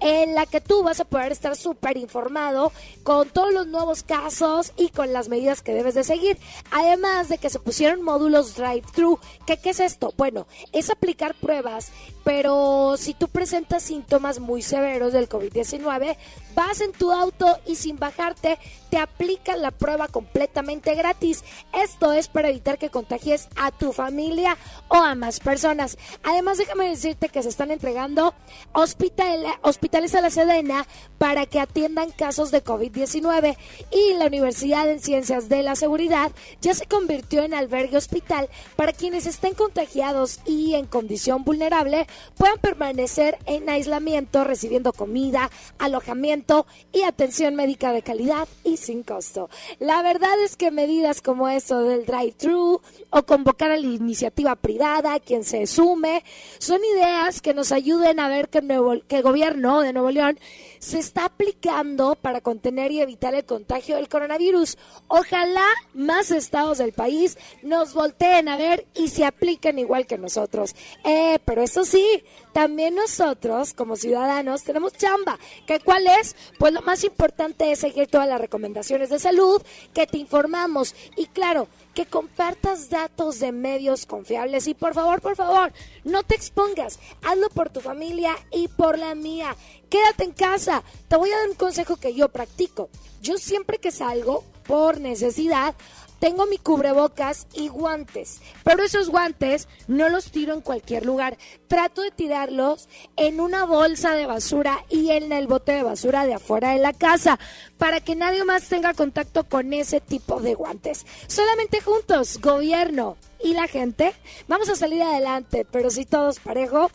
en 0.01 0.35
la 0.35 0.47
que 0.47 0.63
tú 0.63 0.83
vas 0.83 1.01
a 1.01 1.05
poder 1.05 1.33
estar 1.33 1.55
súper 1.55 1.99
informado 1.99 2.73
con 3.03 3.29
todos 3.29 3.53
los 3.53 3.67
nuevos 3.67 4.03
casos 4.05 4.73
y 4.79 4.89
con 4.89 5.13
las 5.13 5.29
medidas 5.29 5.61
que 5.61 5.75
debes 5.75 5.95
de 5.95 6.03
seguir. 6.03 6.39
Además 6.71 7.29
de 7.29 7.37
que 7.37 7.51
se 7.51 7.59
pusieron 7.59 8.01
módulos 8.01 8.57
drive-thru. 8.57 9.19
¿Qué, 9.47 9.59
¿Qué 9.59 9.69
es 9.69 9.81
esto? 9.81 10.15
Bueno, 10.17 10.47
es 10.73 10.89
aplicar 10.89 11.35
pruebas, 11.35 11.93
pero 12.25 12.95
si 12.97 13.13
tú 13.13 13.29
presentas 13.29 13.83
síntomas 13.83 14.41
muy 14.41 14.63
severos 14.63 15.13
del 15.13 15.29
COVID-19, 15.29 16.17
vas 16.55 16.81
en 16.81 16.93
tu 16.93 17.13
auto 17.13 17.59
y 17.67 17.77
sin 17.77 17.99
bajarte 17.99 18.59
te 18.89 18.99
aplican 18.99 19.63
la 19.63 19.71
prueba 19.71 20.09
completamente 20.09 20.95
gratis. 20.95 21.45
Esto 21.73 22.13
es 22.13 22.29
para 22.29 22.51
evitar 22.51 22.79
que 22.79 22.91
contagies 22.91 23.49
a 23.57 23.71
tu 23.71 23.93
familia 23.93 24.57
o 24.89 24.97
a 24.97 25.15
más 25.15 25.41
personas. 25.41 25.97
Además, 26.23 26.59
déjame 26.59 26.91
decirte 26.91 27.29
que 27.29 27.42
se 27.43 27.49
están 27.49 27.71
entregando 27.71 28.35
hospital, 28.73 29.45
hospitales 29.63 30.15
a 30.15 30.21
la 30.21 30.31
Sedena 30.31 30.87
para 31.19 31.47
que 31.47 31.61
atiendan 31.61 32.11
casos 32.11 32.51
de 32.51 32.65
COVID-19 32.65 33.57
y 33.91 34.15
la 34.15 34.27
Universidad 34.27 34.89
en 34.91 35.01
Ciencias 35.01 35.49
de 35.49 35.63
la 35.63 35.77
Seguridad 35.77 36.33
ya 36.61 36.75
se 36.75 36.87
convirtió 36.87 37.43
en 37.43 37.55
albergue 37.55 37.97
hospital 37.97 38.49
para 38.77 38.93
quienes 38.93 39.27
estén 39.27 39.55
contagiados 39.55 40.41
y 40.47 40.75
en 40.75 40.87
condición 40.87 41.45
vulnerable 41.45 42.07
puedan 42.37 42.59
permanecer 42.59 43.39
en 43.47 43.69
aislamiento 43.69 44.45
recibiendo 44.45 44.93
comida, 44.93 45.51
alojamiento 45.79 46.67
y 46.93 47.03
atención 47.03 47.55
médica 47.55 47.93
de 47.93 48.03
calidad 48.03 48.49
y 48.65 48.77
sin 48.77 49.03
costo. 49.03 49.49
La 49.79 50.03
verdad 50.03 50.41
es 50.45 50.57
que 50.57 50.71
medidas 50.71 51.23
como 51.23 51.49
eso 51.49 51.83
del 51.83 52.07
drive-thru 52.07 52.81
o 53.11 53.23
convocar 53.25 53.71
a 53.71 53.77
la 53.77 53.87
iniciativa 53.87 54.57
privada, 54.57 55.21
quien 55.21 55.45
se 55.45 55.67
sume, 55.67 56.25
son 56.59 56.81
ideas 56.97 57.32
que 57.41 57.55
nos 57.55 57.73
ayuden 57.73 58.21
a 58.21 58.29
ver 58.29 58.49
que, 58.49 58.61
nuevo, 58.61 58.95
que 59.09 59.17
el 59.17 59.23
gobierno 59.23 59.81
de 59.81 59.93
Nuevo 59.93 60.11
León 60.11 60.39
se 60.79 60.99
está 60.99 61.27
aplicando 61.27 62.17
para 62.17 62.41
contener 62.41 62.91
y 62.91 63.01
evitar 63.01 63.35
el 63.35 63.45
contagio 63.45 63.97
del 63.97 64.09
coronavirus. 64.09 64.77
Ojalá 65.09 65.67
más 65.95 66.31
estados 66.31 66.79
del 66.79 66.93
país 66.93 67.39
nos 67.63 67.95
volteen 67.95 68.49
a 68.49 68.57
ver 68.57 68.87
y 68.95 69.09
se 69.09 69.25
apliquen 69.25 69.79
igual 69.79 70.07
que 70.07 70.19
nosotros. 70.19 70.75
Eh, 71.05 71.39
pero 71.45 71.63
eso 71.63 71.85
sí, 71.85 72.25
también 72.53 72.95
nosotros 72.95 73.75
como 73.75 73.97
ciudadanos 73.97 74.65
tenemos 74.65 74.93
chamba. 74.95 75.39
¿Que 75.67 75.81
¿Cuál 75.81 76.07
es? 76.07 76.35
Pues 76.59 76.73
lo 76.73 76.83
más 76.83 77.05
importante 77.05 77.71
es 77.71 77.79
seguir 77.79 78.09
todas 78.09 78.29
las 78.29 78.41
recomendaciones 78.41 79.11
de 79.11 79.19
salud, 79.19 79.63
que 79.95 80.07
te 80.07 80.19
informamos 80.19 80.95
y 81.17 81.27
claro, 81.27 81.69
que 81.95 82.07
compartas 82.07 82.89
datos 82.91 83.39
de 83.39 83.53
medios 83.53 84.07
confiables 84.07 84.67
y 84.67 84.75
por 84.75 84.95
favor, 84.95 85.21
por 85.21 85.37
favor, 85.37 85.73
no 86.05 86.23
te 86.23 86.35
expongas, 86.35 86.99
hazlo 87.23 87.49
por 87.51 87.71
tu 87.71 87.81
familia 87.81 88.35
y 88.51 88.69
por 88.69 88.99
la 88.99 89.15
mía. 89.15 89.57
Quédate 89.89 90.25
en 90.25 90.33
casa. 90.33 90.83
Te 91.09 91.17
voy 91.17 91.31
a 91.31 91.39
dar 91.39 91.49
un 91.51 91.55
consejo 91.55 91.97
que 91.97 92.15
yo 92.15 92.31
practico. 92.31 92.89
Yo 93.21 93.37
siempre 93.37 93.79
que 93.79 93.91
salgo 93.91 94.45
por 94.65 95.01
necesidad, 95.01 95.75
tengo 96.23 96.47
mi 96.47 96.57
cubrebocas 96.57 97.49
y 97.53 97.67
guantes, 97.67 98.41
pero 98.63 98.85
esos 98.85 99.11
guantes 99.11 99.67
no 99.89 100.09
los 100.09 100.31
tiro 100.31 100.55
en 100.55 100.61
cualquier 100.61 101.05
lugar. 101.05 101.37
Trato 101.67 102.01
de 102.01 102.13
tirarlos 102.13 102.89
en 103.17 103.41
una 103.41 103.65
bolsa 103.65 104.15
de 104.15 104.27
basura 104.27 104.85
y 104.89 105.11
en 105.11 105.33
el 105.33 105.49
bote 105.49 105.73
de 105.73 105.83
basura 105.83 106.25
de 106.25 106.35
afuera 106.35 106.75
de 106.75 106.79
la 106.79 106.93
casa 106.93 107.41
para 107.77 107.99
que 107.99 108.15
nadie 108.15 108.45
más 108.45 108.69
tenga 108.69 108.95
contacto 108.95 109.49
con 109.49 109.73
ese 109.73 110.01
tipo 110.01 110.39
de 110.39 110.55
guantes. 110.55 111.07
Solamente 111.27 111.81
juntos, 111.81 112.39
gobierno 112.41 113.17
y 113.43 113.55
la 113.55 113.67
gente, 113.67 114.15
vamos 114.47 114.69
a 114.69 114.77
salir 114.77 115.03
adelante, 115.03 115.67
pero 115.69 115.91
si 115.91 116.05
todos 116.05 116.39
parejo, 116.39 116.89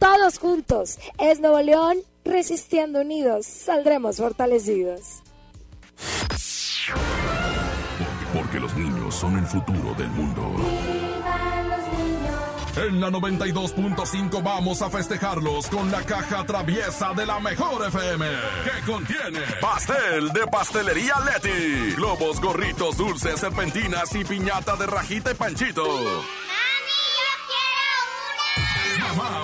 todos 0.00 0.40
juntos. 0.40 0.98
Es 1.20 1.38
Nuevo 1.38 1.60
León 1.60 1.98
resistiendo 2.24 3.02
unidos, 3.02 3.46
saldremos 3.46 4.16
fortalecidos. 4.16 5.22
Porque 8.52 8.66
los 8.66 8.76
niños 8.76 9.14
son 9.14 9.38
el 9.38 9.46
futuro 9.46 9.94
del 9.94 10.10
mundo. 10.10 10.42
En 12.76 13.00
la 13.00 13.08
92.5 13.08 14.42
vamos 14.42 14.82
a 14.82 14.90
festejarlos 14.90 15.68
con 15.68 15.90
la 15.90 16.02
caja 16.02 16.44
traviesa 16.44 17.14
de 17.14 17.24
la 17.24 17.40
mejor 17.40 17.86
FM, 17.86 18.26
que 18.64 18.90
contiene 18.92 19.40
pastel 19.58 20.28
de 20.34 20.46
pastelería 20.48 21.14
Leti, 21.20 21.94
globos, 21.96 22.42
gorritos, 22.42 22.98
dulces, 22.98 23.40
serpentinas 23.40 24.14
y 24.14 24.22
piñata 24.22 24.76
de 24.76 24.86
rajita 24.86 25.30
y 25.30 25.34
panchito. 25.34 25.84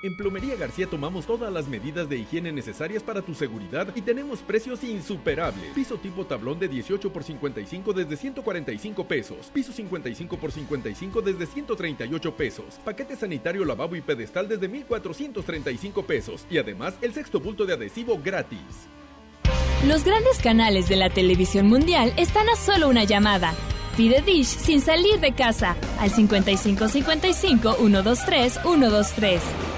En 0.00 0.14
Plomería 0.14 0.54
García 0.54 0.86
tomamos 0.86 1.26
todas 1.26 1.52
las 1.52 1.66
medidas 1.66 2.08
de 2.08 2.18
higiene 2.18 2.52
necesarias 2.52 3.02
para 3.02 3.20
tu 3.20 3.34
seguridad 3.34 3.88
y 3.96 4.02
tenemos 4.02 4.38
precios 4.38 4.84
insuperables. 4.84 5.72
Piso 5.74 5.96
tipo 5.96 6.24
tablón 6.24 6.60
de 6.60 6.68
18 6.68 7.12
por 7.12 7.24
55 7.24 7.92
desde 7.92 8.16
145 8.16 9.08
pesos. 9.08 9.50
Piso 9.52 9.72
55 9.72 10.36
por 10.36 10.52
55 10.52 11.20
desde 11.20 11.46
138 11.46 12.36
pesos. 12.36 12.78
Paquete 12.84 13.16
sanitario 13.16 13.64
lavabo 13.64 13.96
y 13.96 14.00
pedestal 14.00 14.46
desde 14.46 14.68
1435 14.68 16.04
pesos. 16.04 16.46
Y 16.48 16.58
además 16.58 16.94
el 17.02 17.12
sexto 17.12 17.40
bulto 17.40 17.66
de 17.66 17.74
adhesivo 17.74 18.20
gratis. 18.22 18.60
Los 19.88 20.04
grandes 20.04 20.38
canales 20.38 20.88
de 20.88 20.94
la 20.94 21.10
televisión 21.10 21.66
mundial 21.66 22.12
están 22.16 22.48
a 22.48 22.54
solo 22.54 22.88
una 22.88 23.02
llamada. 23.02 23.52
Pide 23.96 24.22
Dish 24.22 24.46
sin 24.46 24.80
salir 24.80 25.18
de 25.18 25.32
casa 25.32 25.74
al 25.98 26.10
5555 26.10 27.74
123 27.74 28.60
123. 28.62 29.77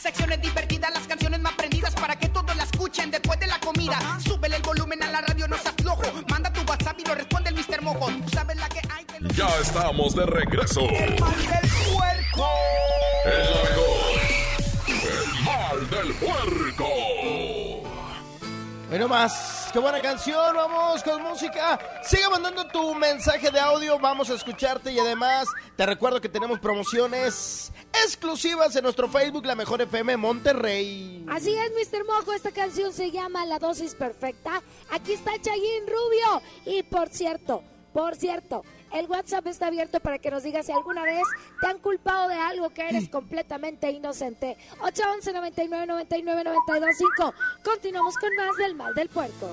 Secciones 0.00 0.40
divertidas, 0.40 0.90
las 0.94 1.06
canciones 1.06 1.40
más 1.40 1.52
prendidas 1.52 1.94
para 1.94 2.16
que 2.16 2.26
todos 2.30 2.56
la 2.56 2.62
escuchen 2.62 3.10
después 3.10 3.38
de 3.38 3.46
la 3.46 3.60
comida. 3.60 3.98
Súbele 4.24 4.56
el 4.56 4.62
volumen 4.62 5.02
a 5.02 5.10
la 5.10 5.20
radio, 5.20 5.46
no 5.46 5.58
seas 5.58 5.74
flojo. 5.76 6.02
Manda 6.26 6.50
tu 6.50 6.62
WhatsApp 6.62 6.98
y 7.00 7.04
lo 7.04 7.14
responde 7.14 7.50
el 7.50 7.56
Mr. 7.56 7.82
Mojo. 7.82 8.06
Tú 8.06 8.30
sabes 8.30 8.56
la 8.56 8.68
que 8.70 8.80
hay. 8.90 9.04
Que... 9.04 9.34
Ya 9.34 9.48
estamos 9.60 10.14
de 10.14 10.24
regreso. 10.24 10.88
El 10.88 11.20
mal 11.20 11.36
del 11.36 11.70
puerco. 11.92 12.48
El 13.26 13.42
mejor. 13.68 14.10
El 14.88 15.44
mal 15.44 15.90
del 15.90 16.14
puerco. 16.14 16.86
Bueno 18.88 19.06
más, 19.06 19.59
qué 19.72 19.78
buena 19.78 20.00
canción, 20.00 20.54
vamos 20.54 21.02
con 21.02 21.22
música. 21.22 21.78
Sigue 22.02 22.28
mandando 22.30 22.66
tu 22.66 22.94
mensaje 22.94 23.50
de 23.50 23.60
audio, 23.60 23.98
vamos 23.98 24.30
a 24.30 24.34
escucharte 24.34 24.92
y 24.92 24.98
además 24.98 25.48
te 25.76 25.86
recuerdo 25.86 26.20
que 26.20 26.28
tenemos 26.28 26.58
promociones 26.58 27.72
exclusivas 28.04 28.74
en 28.76 28.84
nuestro 28.84 29.08
Facebook 29.08 29.46
La 29.46 29.54
Mejor 29.54 29.82
FM 29.82 30.16
Monterrey. 30.16 31.24
Así 31.28 31.54
es, 31.54 31.92
Mr. 31.92 32.04
Mojo, 32.04 32.32
esta 32.32 32.50
canción 32.50 32.92
se 32.92 33.10
llama 33.10 33.44
La 33.46 33.58
Dosis 33.58 33.94
Perfecta. 33.94 34.62
Aquí 34.90 35.12
está 35.12 35.32
Chayín 35.40 35.86
Rubio. 35.86 36.42
Y 36.66 36.82
por 36.82 37.08
cierto, 37.08 37.62
por 37.92 38.16
cierto, 38.16 38.64
el 38.92 39.06
WhatsApp 39.06 39.46
está 39.46 39.68
abierto 39.68 40.00
para 40.00 40.18
que 40.18 40.30
nos 40.30 40.42
digas 40.42 40.66
si 40.66 40.72
alguna 40.72 41.04
vez 41.04 41.22
te 41.60 41.66
han 41.68 41.78
culpado 41.78 42.28
de 42.28 42.34
algo 42.34 42.70
que 42.70 42.88
eres 42.88 43.08
completamente 43.08 43.90
inocente. 43.90 44.56
811 44.80 45.32
99 45.32 45.86
99 45.86 46.44
92 46.44 46.90
5. 46.96 47.34
Continuamos 47.64 48.16
con 48.16 48.34
más 48.36 48.56
del 48.56 48.74
mal 48.74 48.94
del 48.94 49.08
puerco. 49.08 49.50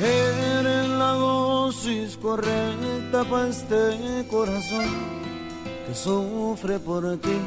Eres 0.00 0.88
la 0.88 1.12
dosis 1.12 2.16
correcta 2.16 3.24
para 3.24 3.48
este 3.48 4.26
corazón 4.28 5.22
que 5.86 5.94
sufre 5.94 6.78
por 6.80 7.16
ti, 7.18 7.38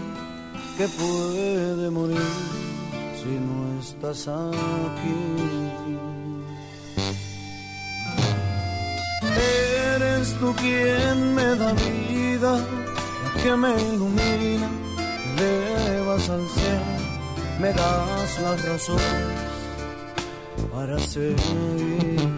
que 0.78 0.88
puede 0.88 1.90
morir 1.90 2.75
si 3.26 3.40
no 3.40 3.80
estás 3.80 4.28
aquí. 4.28 5.22
Eres 9.96 10.34
tú 10.40 10.54
quien 10.56 11.34
me 11.34 11.56
da 11.56 11.74
vida, 11.74 12.54
la 13.24 13.42
que 13.42 13.56
me 13.56 13.72
ilumina, 13.94 14.70
me 15.36 15.50
elevas 15.76 16.30
al 16.30 16.46
cielo, 16.56 16.96
me 17.60 17.70
das 17.74 18.42
las 18.44 18.66
razones 18.70 19.26
para 20.72 21.00
seguir. 21.00 22.35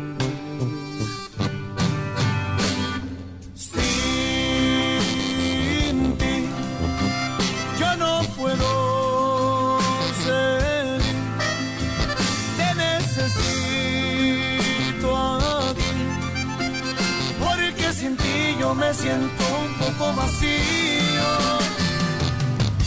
Siento 18.97 19.43
un 19.65 19.73
poco 19.75 20.13
vacío. 20.13 21.29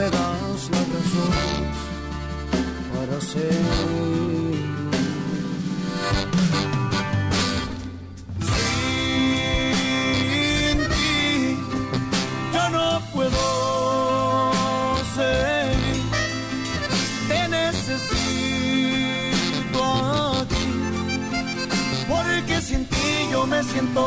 Me 0.00 0.08
das 0.08 0.62
la 0.74 0.82
razón 0.94 1.34
para 2.92 3.16
seguir. 3.20 4.58
Sin 8.50 10.78
ti 10.92 11.12
yo 12.54 12.64
no 12.76 12.86
puedo 13.14 13.44
seguir, 15.16 16.04
te 17.28 17.40
necesito 17.58 18.20
aquí 20.40 20.68
porque 22.08 22.54
sin 22.68 22.82
ti 22.86 23.06
yo 23.30 23.40
me 23.46 23.60
siento 23.64 24.02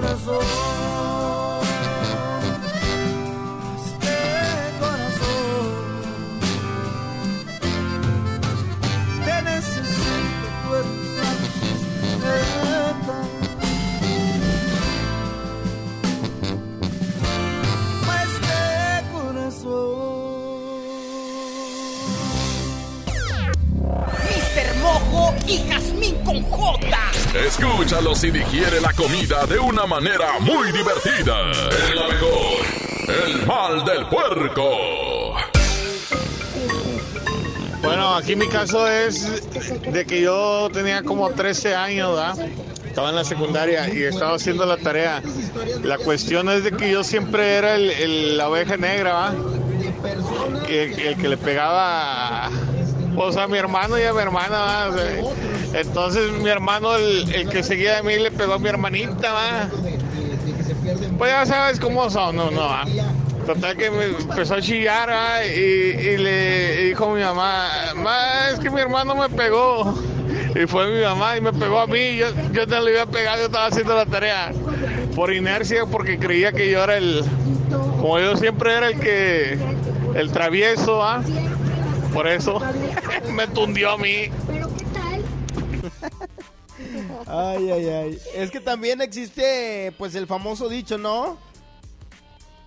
corazón. 0.00 0.89
Escúchalo 27.34 28.14
si 28.14 28.30
digiere 28.30 28.80
la 28.80 28.92
comida 28.92 29.46
de 29.46 29.58
una 29.58 29.86
manera 29.86 30.38
muy 30.40 30.72
divertida. 30.72 31.44
Mejor. 31.46 32.66
El 33.26 33.46
mal 33.46 33.84
del 33.84 34.06
puerco. 34.06 35.34
Bueno, 37.82 38.14
aquí 38.16 38.36
mi 38.36 38.46
caso 38.48 38.86
es 38.86 39.42
de 39.92 40.04
que 40.06 40.20
yo 40.22 40.68
tenía 40.72 41.02
como 41.02 41.30
13 41.30 41.74
años, 41.74 42.10
¿verdad? 42.14 42.38
Estaba 42.86 43.10
en 43.10 43.16
la 43.16 43.24
secundaria 43.24 43.88
y 43.92 44.02
estaba 44.02 44.34
haciendo 44.34 44.66
la 44.66 44.76
tarea. 44.76 45.22
La 45.82 45.98
cuestión 45.98 46.48
es 46.50 46.64
de 46.64 46.72
que 46.72 46.90
yo 46.90 47.04
siempre 47.04 47.54
era 47.54 47.76
el, 47.76 47.90
el- 47.90 48.36
la 48.36 48.48
oveja 48.48 48.76
negra, 48.76 49.12
¿va? 49.12 49.34
Que, 50.66 51.08
el 51.08 51.16
que 51.16 51.28
le 51.28 51.36
pegaba 51.36 52.29
pues, 53.20 53.36
a 53.36 53.46
mi 53.46 53.58
hermano 53.58 53.98
y 53.98 54.02
a 54.04 54.14
mi 54.14 54.20
hermana, 54.20 54.58
¿va? 54.58 54.90
Entonces 55.74 56.32
mi 56.32 56.48
hermano, 56.48 56.94
el, 56.94 57.50
que 57.50 57.62
seguía 57.62 57.96
de 57.96 58.02
mí, 58.02 58.16
le 58.16 58.30
pegó 58.30 58.54
a 58.54 58.58
mi 58.58 58.70
hermanita, 58.70 59.34
¿va? 59.34 59.68
Pues 61.18 61.30
ya 61.30 61.44
sabes 61.44 61.78
cómo 61.78 62.08
son, 62.08 62.36
no, 62.36 62.50
no, 62.50 62.62
¿va? 62.62 62.86
Total 63.44 63.76
que 63.76 63.90
me 63.90 64.04
empezó 64.06 64.54
a 64.54 64.62
chillar 64.62 65.10
y, 65.54 66.16
le 66.16 66.86
dijo 66.86 67.10
a 67.10 67.14
mi 67.14 67.20
mamá, 67.20 67.68
"Ma, 67.96 68.48
es 68.54 68.58
que 68.58 68.70
mi 68.70 68.80
hermano 68.80 69.14
me 69.14 69.28
pegó. 69.28 69.94
Y 70.54 70.66
fue 70.66 70.90
mi 70.90 71.02
mamá 71.02 71.36
y 71.36 71.42
me 71.42 71.52
pegó 71.52 71.80
a 71.80 71.86
mí. 71.86 72.16
Yo, 72.16 72.28
yo 72.52 72.64
no 72.64 72.80
le 72.80 72.92
iba 72.92 73.02
a 73.02 73.06
pegar, 73.06 73.38
yo 73.38 73.44
estaba 73.44 73.66
haciendo 73.66 73.94
la 73.94 74.06
tarea. 74.06 74.50
Por 75.14 75.30
inercia, 75.34 75.84
porque 75.84 76.18
creía 76.18 76.52
que 76.52 76.70
yo 76.70 76.82
era 76.82 76.96
el. 76.96 77.22
Como 78.00 78.18
yo 78.18 78.34
siempre 78.38 78.72
era 78.72 78.88
el 78.88 78.98
que. 78.98 79.58
El 80.14 80.32
travieso, 80.32 81.04
¿ah? 81.04 81.22
Por 82.12 82.26
eso 82.26 82.60
me 83.40 83.54
tundió 83.54 83.90
a 83.92 83.98
mí. 83.98 84.28
Ay, 87.26 87.70
ay, 87.70 87.88
ay. 87.88 88.18
Es 88.34 88.50
que 88.50 88.58
también 88.60 89.00
existe, 89.02 89.92
pues, 89.98 90.14
el 90.14 90.26
famoso 90.26 90.68
dicho, 90.68 90.96
¿no? 90.98 91.36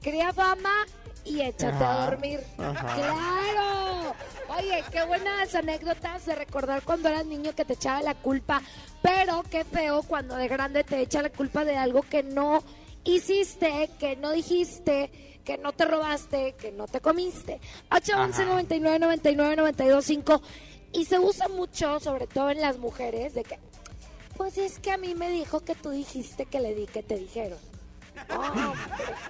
Cría 0.02 0.32
fama 0.34 0.86
y 1.26 1.42
échate 1.42 1.76
Ajá, 1.84 2.04
a 2.04 2.06
dormir. 2.12 2.40
ajá. 2.60 2.96
¡Claro! 2.96 4.16
Oye, 4.58 4.84
qué 4.92 5.04
buenas 5.06 5.56
anécdotas 5.56 6.26
de 6.28 6.36
recordar 6.36 6.84
cuando 6.84 7.10
eras 7.10 7.26
niño 7.26 7.56
que 7.56 7.66
te 7.66 7.74
echaba 7.74 8.02
la 8.04 8.14
culpa, 8.14 8.62
pero 9.02 9.44
qué 9.50 9.64
feo 9.66 10.04
cuando 10.04 10.36
de 10.36 10.48
grande 10.48 10.84
te 10.84 11.02
echa 11.02 11.22
la 11.24 11.30
culpa 11.32 11.66
de 11.66 11.76
algo 11.76 12.04
que 12.04 12.22
no 12.22 12.64
hiciste, 13.04 13.90
que 14.00 14.16
no 14.16 14.32
dijiste, 14.32 15.10
que 15.44 15.58
no 15.58 15.74
te 15.74 15.86
robaste, 15.86 16.54
que 16.60 16.72
no 16.72 16.88
te 16.88 17.00
comiste. 17.02 17.60
811 17.92 18.46
99 18.46 19.00
99 19.00 19.56
92 19.56 20.06
5 20.06 20.42
y 20.94 21.06
se 21.06 21.20
usa 21.20 21.48
mucho, 21.48 22.00
sobre 22.00 22.28
todo 22.28 22.50
en 22.50 22.62
las 22.62 22.78
mujeres, 22.78 23.34
de 23.34 23.44
que 23.44 23.58
pues 24.38 24.58
es 24.58 24.80
que 24.80 24.92
a 24.92 24.98
mí 24.98 25.14
me 25.16 25.30
dijo 25.30 25.60
que 25.62 25.76
tú 25.76 25.92
dijiste 25.92 26.46
que 26.46 26.60
le 26.60 26.74
di 26.74 26.86
que 26.88 27.04
te 27.04 27.18
dijeron. 27.18 27.60
Oh, 28.30 28.74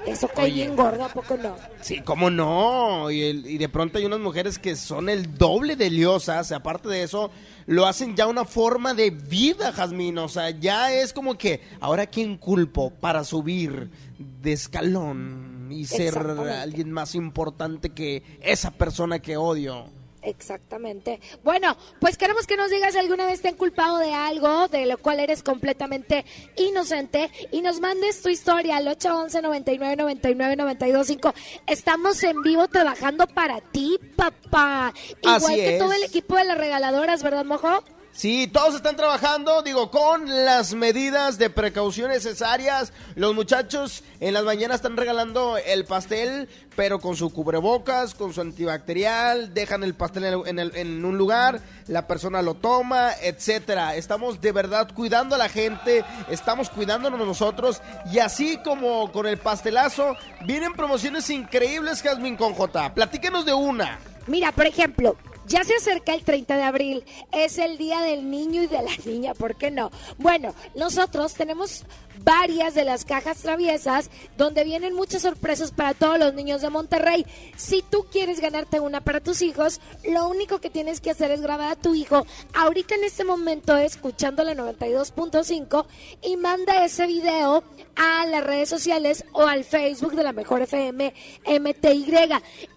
eso 0.06 0.28
cae 0.28 0.46
Oye. 0.46 0.54
bien 0.56 0.76
gordo, 0.76 1.06
¿a 1.06 1.10
poco 1.10 1.38
no? 1.38 1.56
Sí, 1.82 2.02
cómo 2.02 2.30
no. 2.30 3.10
Y, 3.12 3.24
el- 3.24 3.46
y 3.48 3.58
de 3.58 3.70
pronto 3.70 3.98
hay 3.98 4.04
unas 4.06 4.20
mujeres 4.20 4.60
que 4.60 4.76
son 4.76 5.08
el 5.08 5.38
doble 5.38 5.78
de 5.78 5.90
liosas. 5.90 6.52
aparte 6.52 6.90
de 6.90 7.04
eso, 7.04 7.32
lo 7.66 7.86
hacen 7.86 8.16
ya 8.16 8.28
una 8.28 8.44
forma 8.44 8.94
de 8.94 9.10
vida, 9.10 9.72
Jazmín. 9.72 10.18
O 10.18 10.28
sea, 10.28 10.50
ya 10.50 10.94
es 10.94 11.14
como 11.14 11.38
que, 11.38 11.62
ahora 11.80 12.08
quién 12.08 12.38
culpo 12.38 12.90
para 12.92 13.24
subir 13.24 13.90
de 14.20 14.52
escalón 14.52 15.53
y 15.72 15.86
ser 15.86 16.18
alguien 16.18 16.92
más 16.92 17.16
importante 17.16 17.90
que 17.90 18.24
esa 18.42 18.72
persona 18.72 19.20
que 19.20 19.38
odio. 19.38 19.86
Exactamente. 20.24 21.20
Bueno, 21.44 21.76
pues 22.00 22.18
queremos 22.18 22.48
que 22.48 22.56
nos 22.56 22.70
digas 22.72 22.94
si 22.94 23.00
alguna 23.00 23.26
vez 23.26 23.42
te 23.42 23.50
han 23.50 23.56
culpado 23.56 23.98
de 23.98 24.14
algo 24.14 24.68
de 24.70 24.86
lo 24.86 24.98
cual 24.98 25.20
eres 25.20 25.44
completamente 25.44 26.26
inocente 26.56 27.30
y 27.52 27.62
nos 27.62 27.82
mandes 27.82 28.22
tu 28.22 28.30
historia 28.30 28.78
al 28.78 28.88
811 28.88 29.42
99 29.42 29.96
99 29.98 30.56
925. 30.56 31.34
Estamos 31.68 32.24
en 32.24 32.42
vivo 32.42 32.68
trabajando 32.68 33.28
para 33.28 33.60
ti, 33.60 34.00
papá. 34.16 34.94
Igual 35.22 35.36
Así 35.36 35.56
que 35.56 35.74
es. 35.76 35.80
todo 35.80 35.94
el 35.94 36.04
equipo 36.04 36.36
de 36.38 36.46
las 36.46 36.58
regaladoras, 36.58 37.22
¿verdad, 37.22 37.46
Mojo? 37.46 37.84
Sí, 38.16 38.46
todos 38.46 38.76
están 38.76 38.96
trabajando, 38.96 39.64
digo, 39.64 39.90
con 39.90 40.46
las 40.46 40.76
medidas 40.76 41.40
de 41.40 41.50
precaución 41.50 42.12
necesarias. 42.12 42.94
Los 43.16 43.34
muchachos 43.34 44.04
en 44.20 44.36
las 44.36 44.44
mañanas 44.44 44.76
están 44.76 44.98
regalando 44.98 45.58
el 45.58 45.86
pastel, 45.86 46.48
pero 46.76 47.00
con 47.00 47.16
su 47.16 47.34
cubrebocas, 47.34 48.14
con 48.14 48.32
su 48.32 48.42
antibacterial, 48.42 49.56
dejan 49.56 49.84
el 49.84 49.96
pastel 49.96 50.44
en, 50.46 51.06
un 51.06 51.18
lugar, 51.18 51.60
la 51.88 52.06
persona 52.06 52.44
lo 52.44 52.54
toma, 52.54 53.14
etcétera. 53.20 53.96
Estamos 53.96 54.40
de 54.40 54.52
verdad 54.52 54.92
cuidando 54.94 55.34
a 55.34 55.40
la 55.40 55.50
gente, 55.50 56.06
estamos 56.30 56.70
cuidándonos 56.70 57.20
nosotros 57.20 57.82
y 58.12 58.20
así 58.20 58.60
como 58.64 59.12
con 59.12 59.26
el 59.26 59.40
pastelazo, 59.40 60.16
vienen 60.46 60.74
promociones 60.74 61.32
increíbles, 61.32 62.04
Jasmine 62.04 62.38
con 62.38 62.54
J. 62.54 62.94
Platíquenos 62.94 63.44
de 63.44 63.54
una. 63.54 63.98
Mira, 64.28 64.52
por 64.52 64.68
ejemplo, 64.68 65.18
ya 65.48 65.64
se 65.64 65.76
acerca 65.76 66.14
el 66.14 66.24
30 66.24 66.58
de 66.58 66.64
abril, 66.64 67.04
es 67.32 67.58
el 67.58 67.78
día 67.78 68.02
del 68.02 68.30
niño 68.30 68.64
y 68.64 68.68
de 68.68 68.82
la 68.82 68.96
niña, 69.06 69.34
¿por 69.34 69.56
qué 69.56 69.72
no? 69.72 69.92
Bueno, 70.18 70.54
nosotros 70.76 71.34
tenemos 71.34 71.84
varias 72.24 72.74
de 72.76 72.86
las 72.86 73.06
cajas 73.06 73.40
traviesas 73.40 74.10
donde 74.38 74.64
vienen 74.64 74.94
muchas 74.94 75.24
sorpresas 75.24 75.72
para 75.72 75.94
todos 75.94 76.18
los 76.20 76.34
niños 76.34 76.62
de 76.62 76.70
Monterrey. 76.70 77.26
Si 77.56 77.82
tú 77.82 78.06
quieres 78.12 78.40
ganarte 78.40 78.80
una 78.80 79.02
para 79.02 79.20
tus 79.20 79.42
hijos, 79.42 79.82
lo 80.04 80.28
único 80.28 80.60
que 80.60 80.70
tienes 80.70 81.02
que 81.02 81.12
hacer 81.12 81.32
es 81.32 81.42
grabar 81.42 81.72
a 81.72 81.76
tu 81.76 81.96
hijo 81.96 82.26
ahorita 82.54 82.96
en 82.96 83.04
este 83.04 83.24
momento 83.24 83.76
escuchando 83.78 84.44
la 84.44 84.54
92.5 84.54 85.86
y 86.22 86.38
manda 86.38 86.86
ese 86.86 87.08
video 87.08 87.64
a 87.96 88.26
las 88.26 88.44
redes 88.44 88.70
sociales 88.70 89.26
o 89.34 89.44
al 89.44 89.64
Facebook 89.64 90.16
de 90.16 90.24
la 90.24 90.34
Mejor 90.34 90.62
FM 90.62 91.14
MTY. 91.46 92.04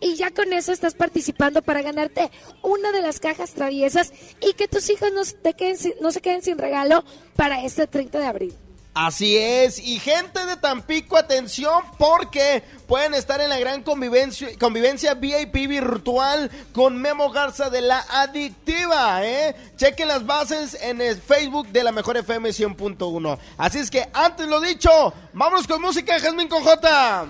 Y 0.01 0.15
ya 0.17 0.31
con 0.31 0.53
eso 0.53 0.73
estás 0.73 0.95
participando 0.95 1.63
para 1.63 1.83
ganarte 1.83 2.31
una 2.63 2.93
de 2.93 3.03
las 3.03 3.21
cajas 3.21 3.53
traviesas 3.53 4.13
y 4.41 4.53
que 4.55 4.69
tus 4.69 4.89
hijos 4.91 5.13
no, 5.13 5.23
te 5.43 5.55
queden 5.55 5.77
no 6.01 6.13
se 6.13 6.21
queden 6.21 6.43
sin 6.43 6.59
regalo 6.59 7.05
para 7.35 7.63
este 7.63 7.87
30 7.87 8.19
de 8.19 8.27
abril. 8.27 8.66
Así 8.99 9.37
es, 9.37 9.79
y 9.79 9.99
gente 9.99 10.47
de 10.47 10.57
Tampico, 10.57 11.19
atención, 11.19 11.85
porque 11.99 12.63
pueden 12.89 13.13
estar 13.13 13.43
en 13.43 13.51
la 13.51 13.59
gran 13.59 13.83
convivencia, 13.83 14.49
convivencia 14.59 15.13
VIP 15.13 15.69
virtual 15.69 16.51
con 16.73 16.97
Memo 16.97 17.31
Garza 17.31 17.69
de 17.69 17.83
la 17.83 18.07
Adictiva, 18.09 19.23
¿eh? 19.23 19.55
Chequen 19.77 20.09
las 20.09 20.25
bases 20.25 20.79
en 20.81 21.03
el 21.03 21.21
Facebook 21.21 21.69
de 21.69 21.85
la 21.85 21.93
Mejor 21.93 22.17
FM 22.17 22.49
100.1. 22.49 23.39
Así 23.59 23.81
es 23.81 23.91
que, 23.91 24.09
antes 24.15 24.47
lo 24.47 24.63
dicho, 24.63 25.13
vámonos 25.35 25.67
con 25.67 25.83
música, 25.83 26.19
Jasmine 26.19 26.49
con 26.49 26.65
J. 26.65 27.27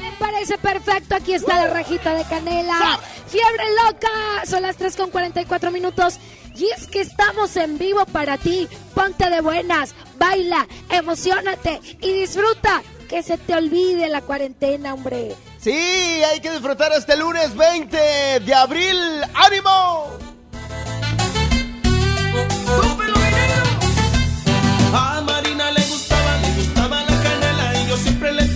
Me 0.00 0.12
parece 0.18 0.56
perfecto, 0.56 1.14
aquí 1.14 1.34
está 1.34 1.56
la 1.56 1.74
rajita 1.74 2.14
de 2.14 2.24
canela. 2.24 2.98
Fiebre 3.26 3.64
loca, 3.84 4.46
son 4.46 4.62
las 4.62 4.78
3 4.78 4.96
con 4.96 5.10
44 5.10 5.70
minutos. 5.70 6.18
Y 6.56 6.70
es 6.70 6.86
que 6.86 7.00
estamos 7.00 7.56
en 7.56 7.78
vivo 7.78 8.06
para 8.06 8.38
ti. 8.38 8.68
Ponte 8.94 9.28
de 9.28 9.40
buenas, 9.40 9.94
baila, 10.18 10.66
emocionate 10.90 11.80
y 12.00 12.12
disfruta. 12.12 12.82
Que 13.08 13.22
se 13.22 13.38
te 13.38 13.54
olvide 13.54 14.08
la 14.08 14.22
cuarentena, 14.22 14.94
hombre. 14.94 15.36
Sí, 15.60 15.70
hay 15.70 16.40
que 16.40 16.50
disfrutar 16.50 16.92
este 16.92 17.16
lunes 17.16 17.54
20 17.54 17.96
de 18.40 18.54
abril. 18.54 18.98
¡Ánimo! 19.34 20.06
A 24.92 25.20
Marina 25.20 25.70
le 25.72 25.82
gustaba, 25.82 26.36
le 26.38 26.54
gustaba 26.54 27.00
la 27.02 27.22
canela 27.22 27.80
y 27.80 27.88
yo 27.88 27.96
siempre 27.96 28.32
le 28.32 28.55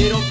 Yo 0.00 0.29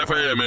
mejor 0.00 0.18
FM. 0.18 0.42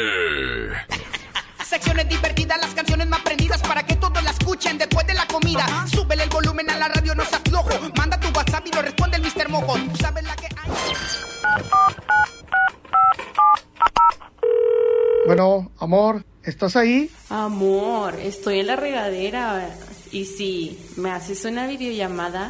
Secciones 1.65 2.09
divertidas, 2.09 2.59
las 2.59 2.73
canciones 2.73 3.07
más 3.07 3.21
prendidas 3.21 3.61
para 3.61 3.83
que 3.83 3.95
todos 3.95 4.23
la 4.23 4.31
escuchen 4.31 4.77
después 4.77 5.05
de 5.07 5.13
la 5.13 5.25
comida. 5.27 5.65
Súbele 5.87 6.23
el 6.23 6.29
volumen 6.29 6.69
a 6.69 6.77
la 6.77 6.87
radio, 6.87 7.15
no 7.15 7.23
seas 7.25 7.41
flojo. 7.47 7.69
Manda 7.95 8.19
tu 8.19 8.27
WhatsApp 8.29 8.65
y 8.67 8.71
lo 8.75 8.81
responde 8.81 9.17
el 9.17 9.23
Mr. 9.23 9.49
Mojo. 9.49 9.75
Tú 9.75 9.95
sabes 9.97 10.23
la 10.23 10.35
que 10.35 10.45
hay. 10.45 10.71
Bueno, 15.25 15.71
amor, 15.79 16.25
¿estás 16.43 16.75
ahí? 16.75 17.09
Amor, 17.29 18.15
estoy 18.15 18.59
en 18.59 18.67
la 18.67 18.75
regadera. 18.75 19.69
Y 20.11 20.25
si 20.25 20.79
me 20.97 21.11
haces 21.11 21.45
una 21.45 21.67
videollamada. 21.67 22.49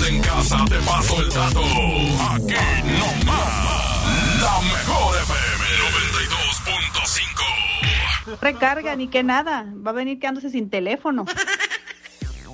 Quédate 0.00 0.16
en 0.16 0.22
casa, 0.22 0.64
te 0.66 0.76
paso 0.76 1.20
el 1.20 1.28
dato. 1.28 1.60
Aquí 1.60 2.54
no 2.98 3.06
más. 3.26 4.40
La 4.40 4.60
mejor 4.62 5.16
FM 5.16 5.64
92.5. 8.30 8.40
Recarga, 8.40 8.96
ni 8.96 9.08
que 9.08 9.22
nada. 9.22 9.66
Va 9.86 9.90
a 9.90 9.94
venir 9.94 10.18
quedándose 10.18 10.48
sin 10.50 10.70
teléfono. 10.70 11.26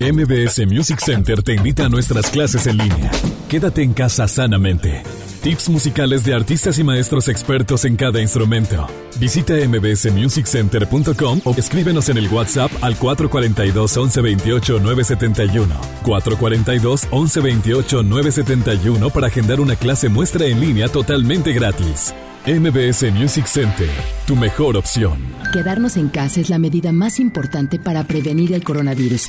MBS 0.00 0.64
Music 0.64 1.00
Center 1.00 1.42
te 1.42 1.54
invita 1.54 1.86
a 1.86 1.88
nuestras 1.88 2.30
clases 2.30 2.68
en 2.68 2.78
línea. 2.78 3.10
Quédate 3.48 3.82
en 3.82 3.94
casa 3.94 4.28
sanamente. 4.28 5.02
Tips 5.42 5.68
musicales 5.70 6.22
de 6.22 6.34
artistas 6.34 6.78
y 6.78 6.84
maestros 6.84 7.26
expertos 7.26 7.84
en 7.84 7.96
cada 7.96 8.22
instrumento. 8.22 8.86
Visita 9.18 9.54
mbsmusiccenter.com 9.54 11.40
o 11.44 11.50
escríbenos 11.56 12.10
en 12.10 12.18
el 12.18 12.28
WhatsApp 12.28 12.70
al 12.80 12.96
442 12.96 13.96
1128 13.96 14.78
971. 14.78 15.74
442 16.04 17.02
1128 17.10 18.02
971 18.04 19.10
para 19.10 19.26
agendar 19.26 19.58
una 19.58 19.74
clase 19.74 20.08
muestra 20.08 20.46
en 20.46 20.60
línea 20.60 20.86
totalmente 20.86 21.52
gratis. 21.52 22.14
MBS 22.46 23.12
Music 23.12 23.46
Center, 23.46 23.90
tu 24.28 24.36
mejor 24.36 24.76
opción. 24.76 25.18
Quedarnos 25.52 25.96
en 25.96 26.08
casa 26.08 26.40
es 26.40 26.50
la 26.50 26.58
medida 26.58 26.92
más 26.92 27.18
importante 27.18 27.80
para 27.80 28.04
prevenir 28.04 28.52
el 28.52 28.62
coronavirus. 28.62 29.28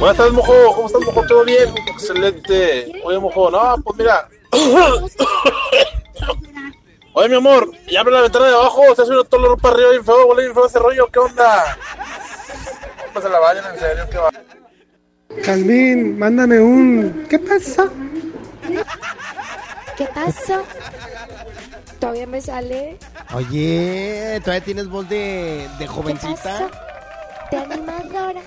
Buenas 0.01 0.17
tardes, 0.17 0.33
mojo. 0.33 0.75
¿Cómo 0.75 0.87
estás, 0.89 1.03
mojo? 1.03 1.27
¿Todo 1.29 1.45
bien? 1.45 1.73
Excelente. 1.87 2.93
Oye, 3.05 3.21
mojo, 3.21 3.53
no, 3.53 3.77
pues 3.85 3.99
mira. 3.99 4.29
Oye, 7.17 7.29
mi 7.29 7.37
amor, 7.37 7.71
ya 7.89 8.01
abre 8.01 8.13
la 8.13 8.23
ventana 8.23 8.47
de 8.49 8.55
abajo. 8.55 8.83
Está 8.87 9.05
subiendo 9.05 9.25
todo 9.25 9.41
la 9.43 9.49
ropa 9.49 9.69
arriba 9.71 9.91
bien 9.91 10.05
feo. 10.05 10.27
Huele 10.27 10.43
bien 10.43 10.55
feo 10.55 10.67
ese 10.67 10.79
rollo. 10.79 11.07
¿Qué 11.13 11.19
onda? 11.21 11.77
Pues 13.13 13.25
se 13.25 13.31
la 13.31 13.39
vayan, 13.39 13.73
en 13.73 13.81
serio, 13.81 14.05
¿qué 14.11 14.19
va? 14.19 14.31
Calvin, 15.45 16.19
mándame 16.19 16.59
un... 16.61 17.27
¿Qué 17.31 17.39
pasa? 17.39 17.89
¿Qué 19.97 20.07
pasa? 20.07 20.63
Todavía 22.01 22.27
me 22.27 22.41
sale. 22.41 22.99
Oye, 23.33 24.41
¿todavía 24.41 24.65
tienes 24.65 24.89
voz 24.89 25.09
de, 25.09 25.69
de 25.79 25.85
¿Qué 25.85 25.87
jovencita? 25.87 26.33
pasa? 26.35 26.69
De 27.51 27.57
animadora. 27.59 28.41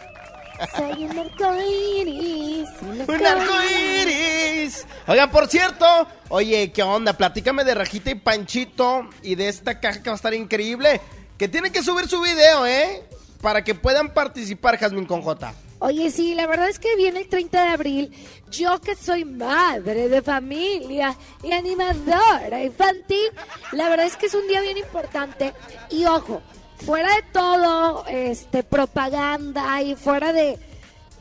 Soy 0.76 1.06
un 1.06 1.20
arcoíris. 1.20 2.70
Un 2.82 3.02
¡Un 3.02 3.26
arcoíris! 3.26 4.86
Oigan, 5.08 5.32
por 5.32 5.48
cierto, 5.48 5.86
oye, 6.30 6.72
¿qué 6.72 6.84
onda? 6.84 7.14
Platícame 7.14 7.64
de 7.64 7.76
Rajita 7.76 8.10
y 8.10 8.16
Panchito 8.16 9.08
y 9.22 9.36
de 9.36 9.50
esta 9.50 9.80
caja 9.80 10.02
que 10.02 10.10
va 10.10 10.16
a 10.16 10.18
estar 10.18 10.34
increíble. 10.34 11.00
Que 11.38 11.48
tienen 11.48 11.72
que 11.72 11.84
subir 11.84 12.08
su 12.08 12.22
video, 12.22 12.66
¿eh? 12.66 13.04
Para 13.42 13.64
que 13.64 13.76
puedan 13.76 14.14
participar, 14.14 14.78
Jazmín 14.78 15.06
con 15.06 15.22
J. 15.22 15.54
Oye, 15.80 16.10
sí, 16.10 16.34
la 16.34 16.48
verdad 16.48 16.70
es 16.70 16.80
que 16.80 16.96
viene 16.96 17.22
el 17.22 17.30
30 17.30 17.62
de 17.62 17.70
abril. 17.70 18.12
Yo 18.50 18.82
que 18.82 18.96
soy 18.96 19.26
madre 19.26 20.10
de 20.10 20.24
familia 20.24 21.16
y 21.44 21.52
animadora 21.52 22.64
infantil, 22.64 23.30
la 23.74 23.88
verdad 23.88 24.08
es 24.08 24.18
que 24.18 24.26
es 24.26 24.34
un 24.34 24.48
día 24.48 24.60
bien 24.62 24.78
importante. 24.78 25.54
Y 25.92 26.06
ojo, 26.06 26.42
fuera 26.78 27.10
de 27.16 27.24
todo, 27.32 28.06
este, 28.08 28.64
propaganda 28.64 29.82
y 29.82 29.96
fuera 29.96 30.34
de, 30.34 30.58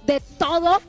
de 0.07 0.21
todo, 0.39 0.81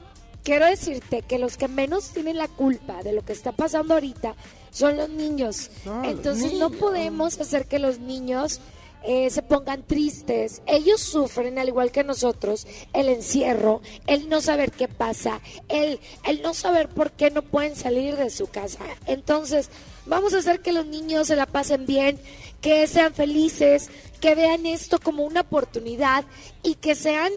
quiero 0.43 0.65
decirte 0.65 1.21
que 1.23 1.39
los 1.39 1.57
que 1.57 1.67
menos 1.67 2.09
tienen 2.11 2.37
la 2.37 2.47
culpa 2.47 3.03
de 3.03 3.13
lo 3.13 3.25
que 3.25 3.33
está 3.33 3.51
pasando 3.51 3.95
ahorita 3.95 4.35
son 4.71 4.97
los 4.97 5.09
niños. 5.09 5.71
Entonces 6.03 6.53
no 6.53 6.69
podemos 6.69 7.39
hacer 7.39 7.65
que 7.65 7.79
los 7.79 7.99
niños 7.99 8.61
eh, 9.03 9.29
se 9.29 9.41
pongan 9.41 9.83
tristes. 9.83 10.61
Ellos 10.65 11.01
sufren, 11.01 11.57
al 11.57 11.67
igual 11.67 11.91
que 11.91 12.03
nosotros, 12.03 12.67
el 12.93 13.09
encierro, 13.09 13.81
el 14.05 14.29
no 14.29 14.41
saber 14.41 14.71
qué 14.71 14.87
pasa, 14.87 15.41
el, 15.67 15.99
el 16.25 16.41
no 16.41 16.53
saber 16.53 16.89
por 16.89 17.11
qué 17.11 17.31
no 17.31 17.41
pueden 17.41 17.75
salir 17.75 18.15
de 18.17 18.29
su 18.29 18.47
casa. 18.47 18.79
Entonces, 19.05 19.69
vamos 20.07 20.33
a 20.33 20.37
hacer 20.39 20.61
que 20.61 20.73
los 20.73 20.85
niños 20.85 21.27
se 21.27 21.35
la 21.35 21.45
pasen 21.45 21.85
bien, 21.85 22.19
que 22.61 22.87
sean 22.87 23.13
felices, 23.13 23.89
que 24.21 24.35
vean 24.35 24.65
esto 24.65 24.99
como 24.99 25.23
una 25.23 25.41
oportunidad 25.41 26.25
y 26.63 26.75
que 26.75 26.95
sean 26.95 27.31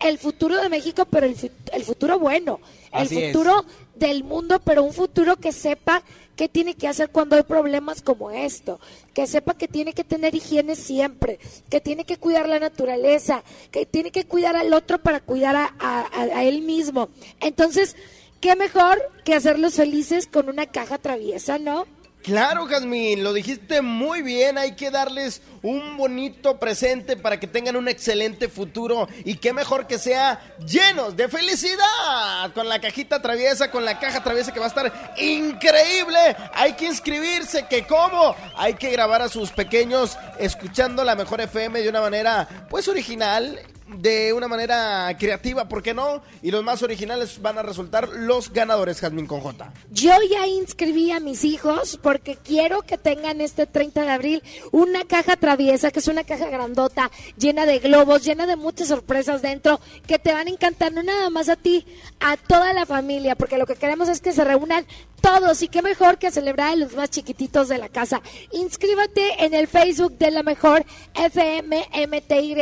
el 0.00 0.18
futuro 0.18 0.60
de 0.60 0.68
México, 0.68 1.04
pero 1.06 1.26
el, 1.26 1.36
el 1.72 1.84
futuro 1.84 2.18
bueno, 2.18 2.60
el 2.92 3.04
es. 3.10 3.32
futuro 3.32 3.64
del 3.94 4.24
mundo, 4.24 4.60
pero 4.64 4.82
un 4.82 4.92
futuro 4.92 5.36
que 5.36 5.52
sepa 5.52 6.02
qué 6.36 6.48
tiene 6.48 6.74
que 6.74 6.88
hacer 6.88 7.10
cuando 7.10 7.36
hay 7.36 7.44
problemas 7.44 8.02
como 8.02 8.30
esto, 8.32 8.80
que 9.14 9.26
sepa 9.28 9.54
que 9.54 9.68
tiene 9.68 9.92
que 9.92 10.02
tener 10.02 10.34
higiene 10.34 10.74
siempre, 10.74 11.38
que 11.70 11.80
tiene 11.80 12.04
que 12.04 12.16
cuidar 12.16 12.48
la 12.48 12.58
naturaleza, 12.58 13.44
que 13.70 13.86
tiene 13.86 14.10
que 14.10 14.24
cuidar 14.26 14.56
al 14.56 14.74
otro 14.74 14.98
para 14.98 15.20
cuidar 15.20 15.54
a, 15.54 15.74
a- 15.78 16.00
a- 16.12 16.38
a 16.38 16.44
él 16.44 16.62
mismo. 16.62 17.08
Entonces, 17.40 17.94
¿qué 18.40 18.56
mejor 18.56 19.00
que 19.24 19.34
hacerlos 19.34 19.74
felices 19.74 20.26
con 20.26 20.48
una 20.48 20.66
caja 20.66 20.98
traviesa, 20.98 21.58
no? 21.60 21.86
Claro, 22.24 22.64
Jazmín, 22.66 23.22
lo 23.22 23.34
dijiste 23.34 23.82
muy 23.82 24.22
bien. 24.22 24.56
Hay 24.56 24.72
que 24.76 24.90
darles 24.90 25.42
un 25.60 25.98
bonito 25.98 26.58
presente 26.58 27.18
para 27.18 27.38
que 27.38 27.46
tengan 27.46 27.76
un 27.76 27.86
excelente 27.86 28.48
futuro. 28.48 29.06
Y 29.26 29.34
qué 29.36 29.52
mejor 29.52 29.86
que 29.86 29.98
sea 29.98 30.40
llenos 30.66 31.18
de 31.18 31.28
felicidad. 31.28 32.50
Con 32.54 32.66
la 32.66 32.80
cajita 32.80 33.20
traviesa, 33.20 33.70
con 33.70 33.84
la 33.84 33.98
caja 33.98 34.24
traviesa 34.24 34.54
que 34.54 34.58
va 34.58 34.64
a 34.64 34.68
estar 34.70 35.14
increíble. 35.18 36.34
Hay 36.54 36.72
que 36.72 36.86
inscribirse. 36.86 37.66
¿Que 37.68 37.86
cómo? 37.86 38.34
Hay 38.56 38.72
que 38.72 38.90
grabar 38.90 39.20
a 39.20 39.28
sus 39.28 39.50
pequeños 39.50 40.16
escuchando 40.38 41.04
la 41.04 41.16
mejor 41.16 41.42
FM 41.42 41.82
de 41.82 41.90
una 41.90 42.00
manera, 42.00 42.66
pues, 42.70 42.88
original. 42.88 43.60
De 43.86 44.32
una 44.32 44.48
manera 44.48 45.14
creativa, 45.18 45.68
¿por 45.68 45.82
qué 45.82 45.92
no? 45.92 46.22
Y 46.42 46.50
los 46.50 46.64
más 46.64 46.82
originales 46.82 47.42
van 47.42 47.58
a 47.58 47.62
resultar 47.62 48.08
los 48.08 48.50
ganadores, 48.50 48.98
Jazmín 49.00 49.26
con 49.26 49.40
J. 49.40 49.72
Yo 49.90 50.12
ya 50.30 50.46
inscribí 50.46 51.10
a 51.10 51.20
mis 51.20 51.44
hijos 51.44 51.98
porque 52.02 52.36
quiero 52.36 52.80
que 52.82 52.96
tengan 52.96 53.42
este 53.42 53.66
30 53.66 54.02
de 54.02 54.10
abril 54.10 54.42
una 54.72 55.04
caja 55.04 55.36
traviesa, 55.36 55.90
que 55.90 55.98
es 55.98 56.08
una 56.08 56.24
caja 56.24 56.48
grandota, 56.48 57.10
llena 57.36 57.66
de 57.66 57.78
globos, 57.78 58.24
llena 58.24 58.46
de 58.46 58.56
muchas 58.56 58.88
sorpresas 58.88 59.42
dentro, 59.42 59.80
que 60.06 60.18
te 60.18 60.32
van 60.32 60.46
a 60.46 60.50
encantar, 60.50 60.90
no 60.92 61.02
nada 61.02 61.28
más 61.28 61.50
a 61.50 61.56
ti, 61.56 61.86
a 62.20 62.38
toda 62.38 62.72
la 62.72 62.86
familia, 62.86 63.36
porque 63.36 63.58
lo 63.58 63.66
que 63.66 63.76
queremos 63.76 64.08
es 64.08 64.22
que 64.22 64.32
se 64.32 64.44
reúnan 64.44 64.86
todos 65.24 65.62
y 65.62 65.68
qué 65.68 65.80
mejor 65.80 66.18
que 66.18 66.30
celebrar 66.30 66.72
a 66.72 66.76
los 66.76 66.94
más 66.94 67.08
chiquititos 67.08 67.68
de 67.68 67.78
la 67.78 67.88
casa. 67.88 68.20
Inscríbete 68.52 69.42
en 69.42 69.54
el 69.54 69.68
Facebook 69.68 70.18
de 70.18 70.30
la 70.30 70.42
mejor 70.42 70.84
FMMTY 71.14 72.54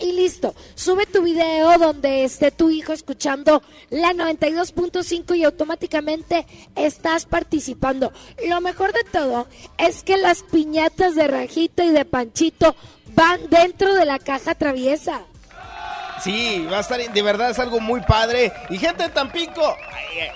y 0.00 0.12
listo. 0.12 0.54
Sube 0.74 1.06
tu 1.06 1.22
video 1.22 1.78
donde 1.78 2.24
esté 2.24 2.50
tu 2.50 2.68
hijo 2.68 2.92
escuchando 2.92 3.62
la 3.88 4.12
92.5 4.12 5.34
y 5.34 5.44
automáticamente 5.44 6.46
estás 6.74 7.24
participando. 7.24 8.12
Lo 8.46 8.60
mejor 8.60 8.92
de 8.92 9.04
todo 9.04 9.46
es 9.78 10.02
que 10.02 10.18
las 10.18 10.42
piñatas 10.42 11.14
de 11.14 11.26
Rajita 11.26 11.86
y 11.86 11.90
de 11.90 12.04
Panchito 12.04 12.76
van 13.14 13.48
dentro 13.48 13.94
de 13.94 14.04
la 14.04 14.18
caja 14.18 14.54
traviesa. 14.54 15.24
Sí, 16.24 16.66
va 16.72 16.78
a 16.78 16.80
estar, 16.80 16.98
de 16.98 17.22
verdad 17.22 17.50
es 17.50 17.58
algo 17.58 17.80
muy 17.80 18.00
padre. 18.00 18.50
Y 18.70 18.78
gente 18.78 19.02
de 19.02 19.08
Tampico, 19.10 19.76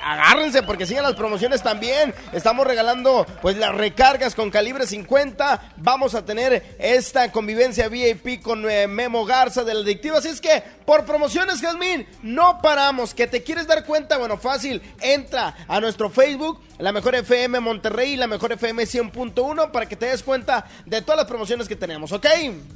agárrense 0.05 0.63
porque 0.63 0.85
siguen 0.85 1.03
las 1.03 1.15
promociones 1.15 1.63
también. 1.63 2.15
Estamos 2.35 2.67
regalando 2.67 3.25
pues 3.41 3.57
las 3.57 3.75
recargas 3.75 4.35
con 4.35 4.51
calibre 4.51 4.87
50. 4.87 5.73
Vamos 5.79 6.15
a 6.15 6.27
tener 6.27 6.77
esta 6.79 7.33
convivencia 7.33 7.89
VIP 7.89 8.43
con 8.43 8.71
eh, 8.71 8.87
Memo 8.87 9.25
Garza 9.25 9.65
de 9.65 9.73
la 9.73 9.81
Adictiva. 9.81 10.19
Así 10.19 10.29
es 10.29 10.43
que 10.43 10.63
por 10.85 11.07
promociones, 11.07 11.63
Jazmín, 11.63 12.07
no 12.23 12.61
paramos. 12.61 13.15
Que 13.15 13.27
te 13.27 13.43
quieres 13.43 13.67
dar 13.67 13.87
cuenta, 13.87 14.19
bueno, 14.19 14.37
fácil. 14.37 14.83
Entra 15.01 15.57
a 15.67 15.81
nuestro 15.81 16.11
Facebook, 16.11 16.61
la 16.79 16.93
mejor 16.93 17.15
FM 17.15 17.61
Monterrey 17.61 18.13
y 18.13 18.17
la 18.17 18.27
mejor 18.27 18.53
FM 18.53 18.85
100.1 18.85 19.71
para 19.71 19.87
que 19.87 19.97
te 19.97 20.07
des 20.07 20.23
cuenta 20.23 20.67
de 20.87 21.03
todas 21.03 21.17
las 21.17 21.27
promociones 21.27 21.69
que 21.69 21.77
tenemos, 21.77 22.13
¿ok? 22.13 22.27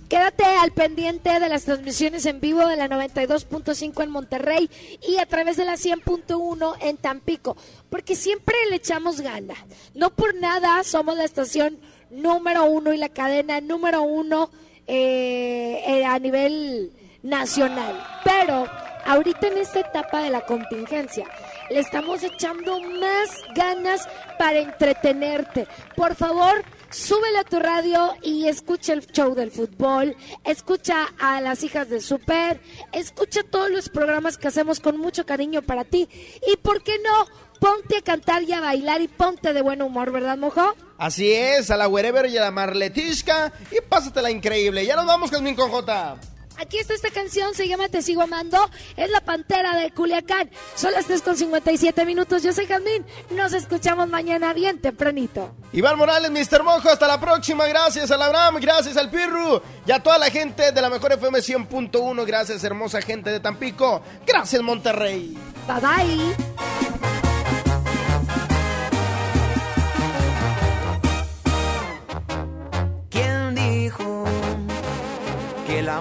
Quédate 0.09 0.45
al 0.45 0.73
pendiente 0.73 1.39
de 1.39 1.49
las 1.49 1.65
transmisiones 1.65 2.27
en 2.27 2.41
vivo 2.41 2.67
de 2.67 2.77
la 2.77 2.89
92.5 2.89 4.03
en 4.03 4.11
Monterrey 4.11 4.71
y 5.07 5.19
a 5.19 5.27
través 5.27 5.57
de 5.57 5.65
la 5.65 5.75
100.1 5.75 6.77
en 6.81 6.97
Tampico, 6.97 7.57
porque 7.91 8.17
siempre 8.17 8.57
le 8.71 8.77
echamos 8.77 9.21
gana. 9.21 9.55
No 9.95 10.11
por 10.11 10.35
nada 10.35 10.83
somos 10.85 11.17
la 11.17 11.25
estación 11.25 11.79
número 12.11 12.65
uno 12.65 12.93
y 12.93 12.99
la 12.99 13.09
cadena 13.09 13.61
número 13.61 14.03
uno 14.03 14.51
eh, 14.87 15.83
eh, 15.87 16.05
a 16.05 16.19
nivel 16.19 16.93
nacional. 17.23 18.05
Pero 18.25 18.67
ahorita 19.07 19.47
en 19.47 19.59
esta 19.59 19.81
etapa 19.81 20.23
de 20.23 20.31
la 20.31 20.45
contingencia 20.45 21.27
le 21.71 21.81
estamos 21.81 22.23
echando 22.23 22.81
más 22.81 23.31
ganas 23.55 24.09
para 24.39 24.59
entretenerte. 24.59 25.67
Por 25.97 26.15
favor, 26.15 26.65
súbele 26.91 27.39
a 27.39 27.45
tu 27.45 27.59
radio 27.59 28.15
y 28.23 28.47
escucha 28.47 28.93
el 28.93 29.07
show 29.07 29.35
del 29.35 29.51
fútbol, 29.51 30.17
escucha 30.45 31.09
a 31.19 31.41
las 31.41 31.63
hijas 31.63 31.89
del 31.89 32.03
super, 32.03 32.61
escucha 32.93 33.43
todos 33.43 33.71
los 33.71 33.89
programas 33.89 34.39
que 34.39 34.49
hacemos 34.49 34.81
con 34.81 34.99
mucho 34.99 35.25
cariño 35.27 35.63
para 35.63 35.85
ti. 35.85 36.09
Y 36.47 36.57
por 36.57 36.83
qué 36.83 36.99
no, 36.99 37.27
ponte 37.59 37.99
a 37.99 38.03
cantar 38.03 38.43
y 38.43 38.53
a 38.53 38.61
bailar 38.61 39.01
y 39.01 39.09
ponte 39.09 39.53
de 39.53 39.63
buen 39.63 39.83
humor, 39.83 40.11
¿verdad, 40.11 40.37
mojo? 40.37 40.75
Así 40.99 41.33
es, 41.33 41.71
a 41.71 41.77
la 41.77 41.89
Wherever 41.89 42.27
y 42.27 42.37
a 42.37 42.43
la 42.43 42.51
Marletishka 42.51 43.53
y 43.71 43.81
pásatela 43.81 44.31
increíble. 44.31 44.85
Ya 44.85 44.97
nos 44.97 45.07
vamos, 45.07 45.31
Jazmín 45.31 45.55
con 45.55 45.71
J. 45.71 46.19
Aquí 46.59 46.79
está 46.79 46.95
esta 46.95 47.11
canción, 47.11 47.55
se 47.55 47.69
llama 47.69 47.89
Te 47.89 48.03
Sigo 48.03 48.23
Amando, 48.23 48.59
es 48.97 49.11
la 49.11 49.21
Pantera 49.21 49.77
de 49.77 49.91
Culiacán. 49.91 50.51
Son 50.75 50.93
las 50.93 51.07
3 51.07 51.23
con 51.23 51.37
57 51.37 52.05
minutos, 52.05 52.43
yo 52.43 52.53
soy 52.53 52.67
Jazmín, 52.67 53.05
nos 53.31 53.53
escuchamos 53.53 54.09
mañana 54.09 54.53
bien 54.53 54.81
tempranito. 54.81 55.55
Iván 55.73 55.97
Morales, 55.97 56.31
Mr. 56.31 56.63
Mojo, 56.63 56.91
hasta 56.91 57.07
la 57.09 57.19
próxima. 57.21 57.67
Gracias 57.67 58.11
al 58.11 58.23
Abraham, 58.23 58.57
gracias 58.61 58.97
al 58.97 59.11
Pirru 59.11 59.61
y 59.87 59.93
a 59.93 60.03
toda 60.03 60.19
la 60.19 60.31
gente 60.31 60.71
de 60.73 60.83
la 60.83 60.91
mejor 60.91 61.13
FM 61.13 61.39
100.1. 61.39 62.27
Gracias, 62.27 62.63
hermosa 62.65 63.01
gente 63.01 63.31
de 63.31 63.41
Tampico. 63.41 64.03
Gracias, 64.27 64.63
Monterrey. 64.63 65.37
Bye 65.67 65.81
bye. 65.81 67.22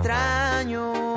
extraño. 0.00 1.14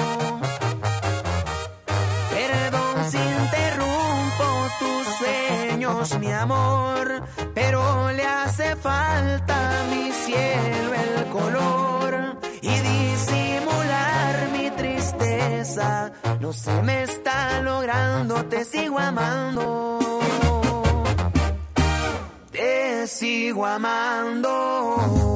Perdón 2.29 2.95
si 3.09 3.17
interrumpo 3.17 4.45
tus 4.79 5.07
sueños, 5.17 6.19
mi 6.19 6.31
amor, 6.31 7.23
pero 7.53 8.11
le 8.11 8.25
hace 8.25 8.75
falta 8.75 9.79
a 9.79 9.83
mi 9.85 10.11
cielo 10.11 10.93
el 10.93 11.29
color 11.29 12.37
y 12.61 12.79
disimular 12.79 14.49
mi 14.51 14.69
tristeza. 14.71 16.11
No 16.39 16.51
se 16.51 16.81
me 16.81 17.03
está 17.03 17.61
logrando, 17.61 18.45
te 18.45 18.65
sigo 18.65 18.99
amando. 18.99 19.99
Te 22.51 23.07
sigo 23.07 23.65
amando. 23.65 25.32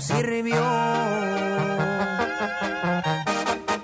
Sirvió. 0.00 0.64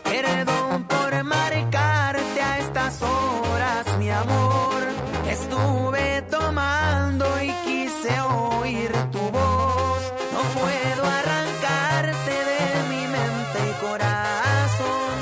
Perdón 0.04 0.84
por 0.84 1.24
marcarte 1.24 2.40
a 2.40 2.58
estas 2.58 3.02
horas, 3.02 3.98
mi 3.98 4.10
amor. 4.10 4.82
Estuve 5.28 6.22
tomando 6.30 7.26
y 7.42 7.50
quise 7.64 8.20
oír 8.20 8.92
tu 9.10 9.18
voz. 9.18 10.02
No 10.32 10.42
puedo 10.60 11.02
arrancarte 11.04 12.34
de 12.52 12.62
mi 12.90 13.02
mente 13.16 13.58
y 13.70 13.84
corazón. 13.84 15.14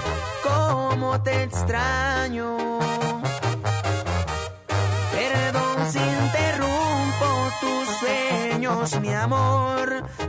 Cómo 0.42 1.22
te 1.22 1.42
extraño. 1.44 2.56
Perdón 5.12 5.92
si 5.92 5.98
interrumpo 5.98 7.26
tus 7.60 7.88
sueños, 8.00 9.00
mi 9.00 9.12
amor, 9.14 9.81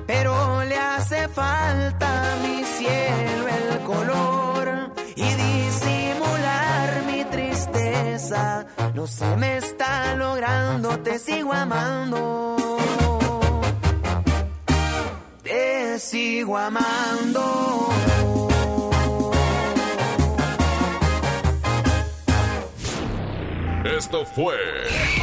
pero 0.05 0.63
le 0.63 0.77
hace 0.77 1.27
falta 1.27 2.33
a 2.33 2.35
mi 2.37 2.63
cielo 2.63 3.47
el 3.47 3.79
color 3.83 4.91
y 5.15 5.23
disimular 5.23 7.03
mi 7.07 7.23
tristeza. 7.25 8.65
No 8.93 9.07
se 9.07 9.35
me 9.37 9.57
está 9.57 10.15
logrando, 10.15 10.99
te 10.99 11.19
sigo 11.19 11.53
amando. 11.53 12.57
Te 15.43 15.99
sigo 15.99 16.57
amando. 16.57 17.89
Esto 23.85 24.25
fue. 24.25 25.22